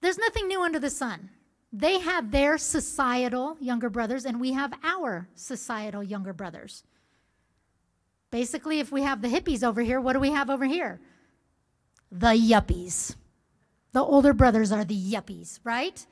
There's 0.00 0.18
nothing 0.18 0.48
new 0.48 0.62
under 0.62 0.78
the 0.78 0.90
sun. 0.90 1.30
They 1.72 2.00
have 2.00 2.32
their 2.32 2.56
societal 2.56 3.58
younger 3.60 3.90
brothers, 3.90 4.24
and 4.24 4.40
we 4.40 4.54
have 4.54 4.72
our 4.82 5.28
societal 5.34 6.02
younger 6.02 6.32
brothers. 6.32 6.82
Basically, 8.30 8.80
if 8.80 8.90
we 8.90 9.02
have 9.02 9.20
the 9.22 9.28
hippies 9.28 9.62
over 9.62 9.82
here, 9.82 10.00
what 10.00 10.14
do 10.14 10.18
we 10.18 10.32
have 10.32 10.50
over 10.50 10.64
here? 10.64 10.98
the 12.10 12.28
yuppies. 12.28 13.14
The 13.92 14.02
older 14.02 14.32
brothers 14.32 14.72
are 14.72 14.84
the 14.84 14.98
yuppies, 14.98 15.60
right? 15.64 16.06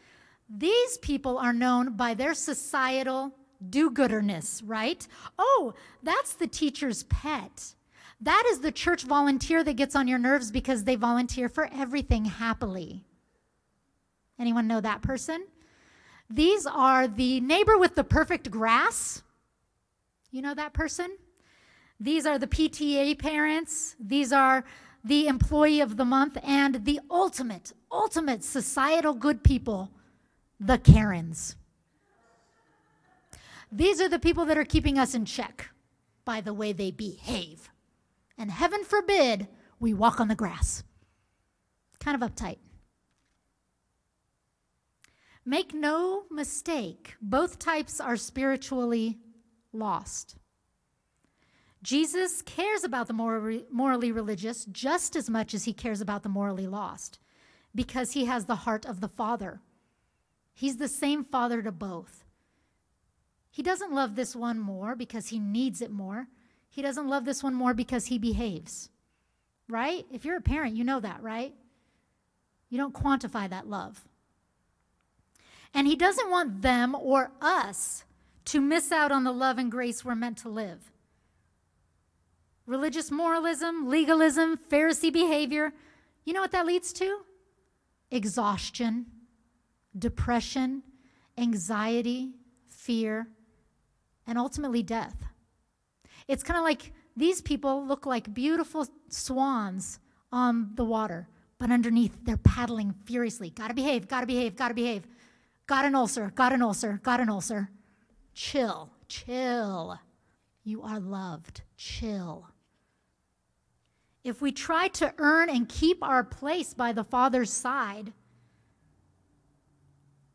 These 0.48 0.98
people 0.98 1.38
are 1.38 1.52
known 1.52 1.96
by 1.96 2.14
their 2.14 2.34
societal 2.34 3.34
do 3.70 3.90
gooderness, 3.90 4.62
right? 4.62 5.06
Oh, 5.38 5.74
that's 6.02 6.34
the 6.34 6.46
teacher's 6.46 7.02
pet. 7.04 7.74
That 8.20 8.44
is 8.50 8.60
the 8.60 8.72
church 8.72 9.04
volunteer 9.04 9.62
that 9.62 9.74
gets 9.74 9.94
on 9.94 10.08
your 10.08 10.18
nerves 10.18 10.50
because 10.50 10.84
they 10.84 10.96
volunteer 10.96 11.48
for 11.48 11.68
everything 11.72 12.24
happily. 12.24 13.04
Anyone 14.38 14.66
know 14.66 14.80
that 14.80 15.02
person? 15.02 15.46
These 16.30 16.66
are 16.66 17.08
the 17.08 17.40
neighbor 17.40 17.78
with 17.78 17.94
the 17.94 18.04
perfect 18.04 18.50
grass. 18.50 19.22
You 20.30 20.42
know 20.42 20.54
that 20.54 20.72
person? 20.72 21.16
These 22.00 22.26
are 22.26 22.38
the 22.38 22.46
PTA 22.46 23.18
parents. 23.18 23.96
These 23.98 24.32
are 24.32 24.64
the 25.09 25.27
employee 25.27 25.81
of 25.81 25.97
the 25.97 26.05
month 26.05 26.37
and 26.44 26.85
the 26.85 27.01
ultimate, 27.11 27.73
ultimate 27.90 28.44
societal 28.44 29.14
good 29.14 29.42
people, 29.42 29.90
the 30.61 30.77
Karens. 30.77 31.57
These 33.73 34.03
are 34.03 34.09
the 34.09 34.18
people 34.18 34.44
that 34.44 34.59
are 34.59 34.66
keeping 34.66 34.99
us 34.99 35.14
in 35.14 35.25
check 35.25 35.71
by 36.27 36.42
the 36.42 36.53
way 36.53 36.75
they 36.75 36.90
behave. 36.90 37.71
And 38.37 38.51
heaven 38.51 38.85
forbid 38.85 39.49
we 39.81 39.94
walk 39.94 40.21
on 40.21 40.29
the 40.29 40.35
grass. 40.35 40.85
Kind 42.01 42.23
of 42.23 42.31
uptight. 42.31 42.59
Make 45.47 45.73
no 45.73 46.25
mistake, 46.31 47.14
both 47.23 47.59
types 47.59 47.99
are 47.99 48.18
spiritually 48.18 49.21
lost. 49.73 50.37
Jesus 51.82 52.42
cares 52.42 52.82
about 52.82 53.06
the 53.06 53.64
morally 53.70 54.12
religious 54.12 54.64
just 54.66 55.14
as 55.14 55.30
much 55.30 55.54
as 55.54 55.64
he 55.64 55.72
cares 55.72 56.00
about 56.00 56.22
the 56.22 56.28
morally 56.28 56.66
lost 56.66 57.18
because 57.74 58.12
he 58.12 58.24
has 58.24 58.46
the 58.46 58.56
heart 58.56 58.84
of 58.84 59.00
the 59.00 59.08
Father. 59.08 59.60
He's 60.54 60.78
the 60.78 60.88
same 60.88 61.24
Father 61.24 61.62
to 61.62 61.70
both. 61.70 62.24
He 63.50 63.62
doesn't 63.62 63.92
love 63.92 64.16
this 64.16 64.34
one 64.34 64.58
more 64.58 64.96
because 64.96 65.28
he 65.28 65.38
needs 65.38 65.80
it 65.80 65.90
more. 65.90 66.26
He 66.68 66.82
doesn't 66.82 67.08
love 67.08 67.24
this 67.24 67.42
one 67.42 67.54
more 67.54 67.74
because 67.74 68.06
he 68.06 68.18
behaves. 68.18 68.90
Right? 69.68 70.06
If 70.10 70.24
you're 70.24 70.36
a 70.36 70.42
parent, 70.42 70.76
you 70.76 70.84
know 70.84 71.00
that, 71.00 71.22
right? 71.22 71.54
You 72.68 72.78
don't 72.78 72.94
quantify 72.94 73.48
that 73.50 73.68
love. 73.68 74.04
And 75.74 75.86
He 75.86 75.96
doesn't 75.96 76.30
want 76.30 76.62
them 76.62 76.94
or 76.94 77.30
us 77.40 78.04
to 78.46 78.60
miss 78.60 78.90
out 78.92 79.12
on 79.12 79.24
the 79.24 79.32
love 79.32 79.58
and 79.58 79.70
grace 79.70 80.04
we're 80.04 80.14
meant 80.14 80.38
to 80.38 80.48
live. 80.48 80.90
Religious 82.68 83.11
moralism, 83.11 83.88
legalism, 83.88 84.59
Pharisee 84.68 85.11
behavior, 85.11 85.72
you 86.26 86.35
know 86.35 86.42
what 86.42 86.52
that 86.52 86.66
leads 86.66 86.92
to? 86.92 87.20
Exhaustion, 88.11 89.07
depression, 89.98 90.83
anxiety, 91.38 92.35
fear, 92.68 93.26
and 94.26 94.37
ultimately 94.37 94.83
death. 94.83 95.16
It's 96.28 96.42
kind 96.42 96.59
of 96.59 96.62
like 96.62 96.92
these 97.16 97.40
people 97.40 97.87
look 97.87 98.04
like 98.04 98.35
beautiful 98.35 98.87
swans 99.09 99.98
on 100.31 100.72
the 100.74 100.85
water, 100.85 101.26
but 101.59 101.70
underneath 101.70 102.18
they're 102.22 102.37
paddling 102.37 102.94
furiously. 103.07 103.48
Gotta 103.48 103.72
behave, 103.72 104.09
gotta 104.09 104.26
behave, 104.26 104.57
gotta 104.57 104.74
behave. 104.74 105.07
Got 105.66 105.87
an 105.87 105.94
ulcer, 105.94 106.33
got 106.35 106.52
an 106.52 106.61
ulcer, 106.61 107.00
got 107.02 107.18
an 107.18 107.31
ulcer. 107.31 107.70
Chill, 108.35 108.90
chill. 109.09 109.98
You 110.64 110.83
are 110.83 111.00
loved. 111.00 111.62
Chill. 111.78 112.46
If 114.24 114.42
we 114.42 114.52
try 114.52 114.88
to 114.88 115.14
earn 115.18 115.48
and 115.48 115.68
keep 115.68 116.02
our 116.02 116.24
place 116.24 116.74
by 116.74 116.92
the 116.92 117.04
Father's 117.04 117.52
side, 117.52 118.12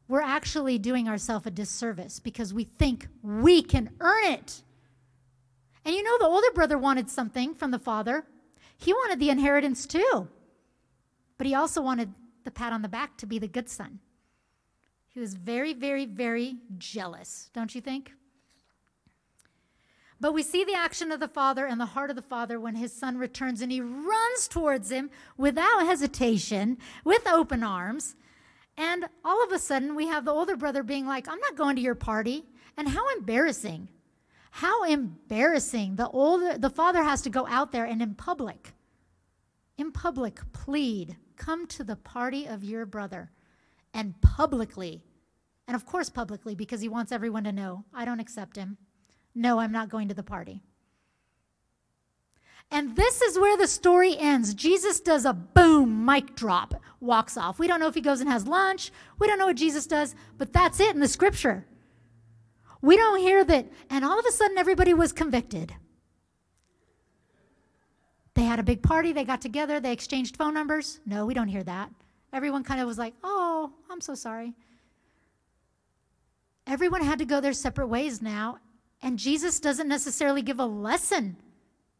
we're 0.08 0.22
actually 0.22 0.78
doing 0.78 1.08
ourselves 1.08 1.46
a 1.48 1.52
disservice 1.52 2.20
because 2.20 2.54
we 2.54 2.66
think 2.66 3.08
we 3.22 3.62
can 3.62 3.90
earn 4.00 4.26
it. 4.26 4.62
And 5.86 5.96
you 5.96 6.04
know, 6.04 6.18
the 6.18 6.28
older 6.28 6.52
brother 6.54 6.78
wanted 6.78 7.10
something 7.10 7.56
from 7.56 7.72
the 7.72 7.80
father. 7.80 8.26
He 8.78 8.94
wanted 8.94 9.20
the 9.20 9.30
inheritance 9.30 9.86
too. 9.86 10.28
But 11.38 11.48
he 11.48 11.56
also 11.56 11.82
wanted 11.82 12.14
the 12.44 12.52
pat 12.52 12.74
on 12.74 12.82
the 12.82 12.90
back 12.90 13.18
to 13.18 13.26
be 13.26 13.40
the 13.40 13.48
good 13.48 13.70
son. 13.70 14.00
He 15.08 15.20
was 15.20 15.36
very, 15.36 15.74
very, 15.74 16.06
very 16.06 16.58
jealous, 16.78 17.50
don't 17.54 17.74
you 17.76 17.82
think? 17.82 18.14
But 20.24 20.34
we 20.34 20.42
see 20.42 20.64
the 20.64 20.74
action 20.74 21.12
of 21.12 21.20
the 21.20 21.28
father 21.28 21.66
and 21.66 21.82
the 21.82 21.86
heart 21.86 22.10
of 22.10 22.16
the 22.16 22.22
father 22.22 22.58
when 22.58 22.76
his 22.76 22.94
son 22.94 23.18
returns 23.18 23.60
and 23.60 23.70
he 23.70 23.82
runs 23.82 24.48
towards 24.48 24.90
him 24.90 25.10
without 25.36 25.86
hesitation, 25.86 26.78
with 27.04 27.28
open 27.28 27.62
arms. 27.62 28.16
And 28.78 29.10
all 29.26 29.44
of 29.44 29.52
a 29.52 29.60
sudden, 29.60 29.96
we 29.96 30.08
have 30.08 30.24
the 30.24 30.32
older 30.32 30.56
brother 30.56 30.82
being 30.82 31.06
like, 31.06 31.28
I'm 31.28 31.42
not 31.42 31.58
going 31.58 31.76
to 31.76 31.82
your 31.82 31.94
party. 31.94 32.46
And 32.78 32.88
how 32.88 33.06
embarrassing. 33.18 33.90
How 34.52 34.86
embarrassing. 34.86 35.98
The 35.98 36.08
older 36.08 36.58
the 36.58 36.70
father 36.70 37.04
has 37.04 37.22
to 37.24 37.30
go 37.30 37.46
out 37.48 37.74
there 37.74 37.84
and 37.84 38.02
in 38.02 38.16
public, 38.16 38.72
in 39.78 39.92
public, 39.92 40.40
plead, 40.54 41.18
come 41.36 41.68
to 41.68 41.84
the 41.84 41.98
party 41.98 42.46
of 42.46 42.64
your 42.64 42.86
brother 42.86 43.30
and 43.94 44.22
publicly, 44.22 45.04
and 45.68 45.76
of 45.76 45.86
course, 45.86 46.10
publicly, 46.10 46.56
because 46.56 46.80
he 46.80 46.88
wants 46.88 47.12
everyone 47.12 47.44
to 47.44 47.52
know 47.52 47.84
I 47.94 48.06
don't 48.06 48.22
accept 48.22 48.56
him. 48.56 48.78
No, 49.36 49.60
I'm 49.60 49.72
not 49.72 49.90
going 49.90 50.08
to 50.10 50.14
the 50.14 50.24
party. 50.24 50.62
And 52.72 52.96
this 52.96 53.22
is 53.22 53.38
where 53.38 53.56
the 53.56 53.68
story 53.68 54.18
ends. 54.18 54.54
Jesus 54.54 55.00
does 55.00 55.26
a 55.26 55.34
boom, 55.34 56.06
mic 56.06 56.36
drop, 56.36 56.74
walks 57.00 57.38
off. 57.38 57.60
We 57.60 57.68
don't 57.68 57.80
know 57.80 57.88
if 57.88 57.94
he 57.94 58.02
goes 58.02 58.20
and 58.20 58.30
has 58.30 58.48
lunch. 58.48 58.92
We 59.20 59.28
don't 59.28 59.38
know 59.38 59.46
what 59.46 59.58
Jesus 59.58 59.86
does, 59.86 60.16
but 60.38 60.54
that's 60.54 60.80
it 60.80 60.96
in 60.96 61.00
the 61.00 61.08
scripture. 61.08 61.68
We 62.82 62.98
don't 62.98 63.20
hear 63.20 63.44
that, 63.46 63.72
and 63.90 64.04
all 64.04 64.20
of 64.20 64.26
a 64.26 64.32
sudden 64.32 64.58
everybody 64.58 64.94
was 64.94 65.14
convicted. 65.14 65.74
They 68.34 68.44
had 68.44 68.60
a 68.60 68.64
big 68.64 68.82
party, 68.82 69.14
they 69.14 69.24
got 69.24 69.42
together, 69.42 69.80
they 69.80 69.94
exchanged 69.94 70.38
phone 70.38 70.56
numbers. 70.56 71.00
No, 71.06 71.26
we 71.26 71.34
don't 71.34 71.48
hear 71.48 71.64
that. 71.64 71.92
Everyone 72.34 72.64
kind 72.64 72.82
of 72.82 72.88
was 72.88 72.98
like, 72.98 73.14
oh, 73.24 73.72
I'm 73.90 74.02
so 74.02 74.16
sorry. 74.16 74.54
Everyone 76.66 77.04
had 77.04 77.20
to 77.20 77.26
go 77.26 77.40
their 77.40 77.54
separate 77.54 77.88
ways 77.88 78.22
now, 78.22 78.58
and 79.04 79.20
Jesus 79.20 79.60
doesn't 79.60 79.90
necessarily 79.90 80.42
give 80.42 80.60
a 80.60 80.66
lesson. 80.66 81.36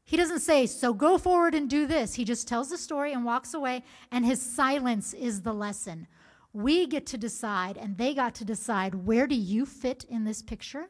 He 0.06 0.18
doesn't 0.18 0.40
say, 0.40 0.66
so 0.66 0.94
go 0.94 1.18
forward 1.18 1.54
and 1.54 1.70
do 1.70 1.86
this. 1.86 2.16
He 2.16 2.24
just 2.24 2.48
tells 2.48 2.70
the 2.70 2.78
story 2.78 3.12
and 3.14 3.26
walks 3.26 3.54
away, 3.54 3.84
and 4.10 4.26
his 4.26 4.42
silence 4.42 5.14
is 5.14 5.42
the 5.42 5.54
lesson. 5.54 6.08
We 6.54 6.88
get 6.88 7.06
to 7.08 7.18
decide, 7.18 7.78
and 7.78 7.98
they 7.98 8.14
got 8.14 8.36
to 8.36 8.46
decide 8.46 9.06
where 9.06 9.28
do 9.28 9.36
you 9.36 9.66
fit 9.66 10.06
in 10.10 10.24
this 10.24 10.42
picture? 10.42 10.88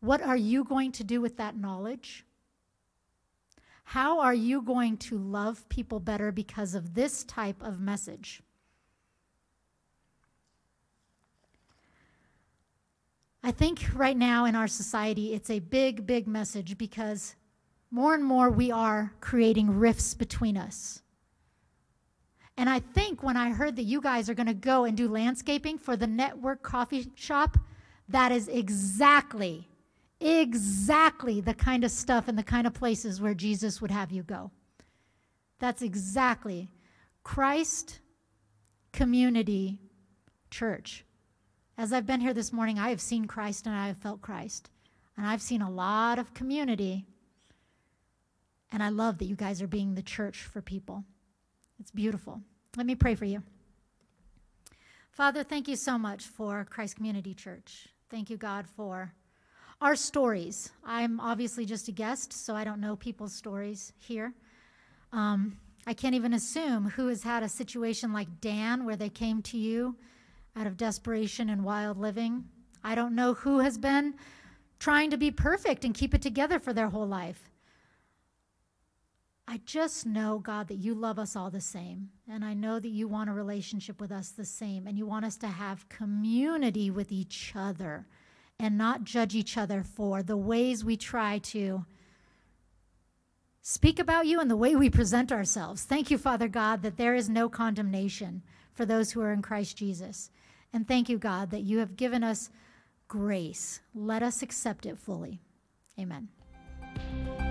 What 0.00 0.22
are 0.22 0.36
you 0.36 0.64
going 0.64 0.92
to 0.92 1.04
do 1.04 1.20
with 1.20 1.36
that 1.38 1.56
knowledge? 1.56 2.24
How 3.84 4.20
are 4.20 4.34
you 4.34 4.62
going 4.62 4.96
to 4.98 5.18
love 5.18 5.68
people 5.68 6.00
better 6.00 6.30
because 6.30 6.74
of 6.74 6.94
this 6.94 7.24
type 7.24 7.60
of 7.62 7.80
message? 7.80 8.42
I 13.46 13.50
think 13.50 13.84
right 13.94 14.16
now 14.16 14.46
in 14.46 14.56
our 14.56 14.66
society, 14.66 15.34
it's 15.34 15.50
a 15.50 15.58
big, 15.58 16.06
big 16.06 16.26
message 16.26 16.78
because 16.78 17.36
more 17.90 18.14
and 18.14 18.24
more 18.24 18.48
we 18.48 18.70
are 18.70 19.12
creating 19.20 19.78
rifts 19.78 20.14
between 20.14 20.56
us. 20.56 21.02
And 22.56 22.70
I 22.70 22.78
think 22.78 23.22
when 23.22 23.36
I 23.36 23.50
heard 23.50 23.76
that 23.76 23.82
you 23.82 24.00
guys 24.00 24.30
are 24.30 24.34
going 24.34 24.46
to 24.46 24.54
go 24.54 24.86
and 24.86 24.96
do 24.96 25.08
landscaping 25.08 25.76
for 25.76 25.94
the 25.94 26.06
network 26.06 26.62
coffee 26.62 27.06
shop, 27.16 27.58
that 28.08 28.32
is 28.32 28.48
exactly 28.48 29.68
exactly 30.20 31.42
the 31.42 31.52
kind 31.52 31.84
of 31.84 31.90
stuff 31.90 32.28
and 32.28 32.38
the 32.38 32.42
kind 32.42 32.66
of 32.66 32.72
places 32.72 33.20
where 33.20 33.34
Jesus 33.34 33.82
would 33.82 33.90
have 33.90 34.10
you 34.10 34.22
go. 34.22 34.50
That's 35.58 35.82
exactly 35.82 36.70
Christ 37.24 37.98
Community 38.92 39.80
Church. 40.50 41.04
As 41.76 41.92
I've 41.92 42.06
been 42.06 42.20
here 42.20 42.34
this 42.34 42.52
morning, 42.52 42.78
I 42.78 42.90
have 42.90 43.00
seen 43.00 43.26
Christ 43.26 43.66
and 43.66 43.74
I 43.74 43.88
have 43.88 43.96
felt 43.96 44.22
Christ. 44.22 44.70
And 45.16 45.26
I've 45.26 45.42
seen 45.42 45.60
a 45.60 45.70
lot 45.70 46.20
of 46.20 46.32
community. 46.32 47.04
And 48.70 48.82
I 48.82 48.90
love 48.90 49.18
that 49.18 49.24
you 49.24 49.34
guys 49.34 49.60
are 49.60 49.66
being 49.66 49.94
the 49.94 50.02
church 50.02 50.42
for 50.42 50.62
people. 50.62 51.04
It's 51.80 51.90
beautiful. 51.90 52.40
Let 52.76 52.86
me 52.86 52.94
pray 52.94 53.16
for 53.16 53.24
you. 53.24 53.42
Father, 55.10 55.42
thank 55.42 55.66
you 55.66 55.76
so 55.76 55.98
much 55.98 56.24
for 56.26 56.64
Christ 56.70 56.96
Community 56.96 57.34
Church. 57.34 57.88
Thank 58.08 58.30
you, 58.30 58.36
God, 58.36 58.66
for 58.68 59.12
our 59.80 59.96
stories. 59.96 60.70
I'm 60.84 61.18
obviously 61.18 61.66
just 61.66 61.88
a 61.88 61.92
guest, 61.92 62.32
so 62.32 62.54
I 62.54 62.64
don't 62.64 62.80
know 62.80 62.96
people's 62.96 63.34
stories 63.34 63.92
here. 63.98 64.32
Um, 65.12 65.56
I 65.86 65.94
can't 65.94 66.14
even 66.14 66.34
assume 66.34 66.90
who 66.90 67.08
has 67.08 67.22
had 67.22 67.42
a 67.42 67.48
situation 67.48 68.12
like 68.12 68.40
Dan 68.40 68.84
where 68.84 68.96
they 68.96 69.08
came 69.08 69.42
to 69.42 69.58
you 69.58 69.96
out 70.56 70.66
of 70.66 70.76
desperation 70.76 71.50
and 71.50 71.64
wild 71.64 71.98
living. 71.98 72.44
I 72.82 72.94
don't 72.94 73.14
know 73.14 73.34
who 73.34 73.60
has 73.60 73.78
been 73.78 74.14
trying 74.78 75.10
to 75.10 75.16
be 75.16 75.30
perfect 75.30 75.84
and 75.84 75.94
keep 75.94 76.14
it 76.14 76.22
together 76.22 76.58
for 76.58 76.72
their 76.72 76.88
whole 76.88 77.06
life. 77.06 77.50
I 79.46 79.60
just 79.66 80.06
know, 80.06 80.38
God, 80.38 80.68
that 80.68 80.76
you 80.76 80.94
love 80.94 81.18
us 81.18 81.36
all 81.36 81.50
the 81.50 81.60
same. 81.60 82.08
And 82.30 82.44
I 82.44 82.54
know 82.54 82.78
that 82.78 82.88
you 82.88 83.08
want 83.08 83.28
a 83.28 83.34
relationship 83.34 84.00
with 84.00 84.10
us 84.10 84.30
the 84.30 84.44
same. 84.44 84.86
And 84.86 84.96
you 84.96 85.06
want 85.06 85.26
us 85.26 85.36
to 85.38 85.48
have 85.48 85.88
community 85.88 86.90
with 86.90 87.12
each 87.12 87.52
other 87.54 88.06
and 88.58 88.78
not 88.78 89.04
judge 89.04 89.34
each 89.34 89.58
other 89.58 89.82
for 89.82 90.22
the 90.22 90.36
ways 90.36 90.84
we 90.84 90.96
try 90.96 91.38
to 91.38 91.84
speak 93.60 93.98
about 93.98 94.26
you 94.26 94.40
and 94.40 94.50
the 94.50 94.56
way 94.56 94.76
we 94.76 94.88
present 94.88 95.32
ourselves. 95.32 95.84
Thank 95.84 96.10
you, 96.10 96.18
Father 96.18 96.48
God, 96.48 96.82
that 96.82 96.96
there 96.96 97.14
is 97.14 97.28
no 97.28 97.48
condemnation 97.48 98.42
for 98.72 98.86
those 98.86 99.12
who 99.12 99.20
are 99.20 99.32
in 99.32 99.42
Christ 99.42 99.76
Jesus. 99.76 100.30
And 100.74 100.86
thank 100.86 101.08
you, 101.08 101.16
God, 101.16 101.50
that 101.50 101.62
you 101.62 101.78
have 101.78 101.96
given 101.96 102.22
us 102.22 102.50
grace. 103.08 103.80
Let 103.94 104.22
us 104.22 104.42
accept 104.42 104.84
it 104.84 104.98
fully. 104.98 105.40
Amen. 105.98 106.28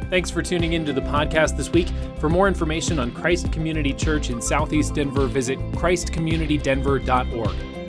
Thanks 0.10 0.30
for 0.30 0.44
tuning 0.44 0.74
into 0.74 0.94
the 0.94 1.02
podcast 1.02 1.58
this 1.58 1.72
week. 1.72 1.88
For 2.20 2.30
more 2.30 2.48
information 2.48 3.00
on 3.00 3.12
Christ 3.12 3.52
Community 3.52 3.94
Church 3.94 4.30
in 4.30 4.42
Southeast 4.42 4.94
Denver, 4.94 5.26
visit 5.26 5.58
christcommunitydenver.org. 5.72 7.83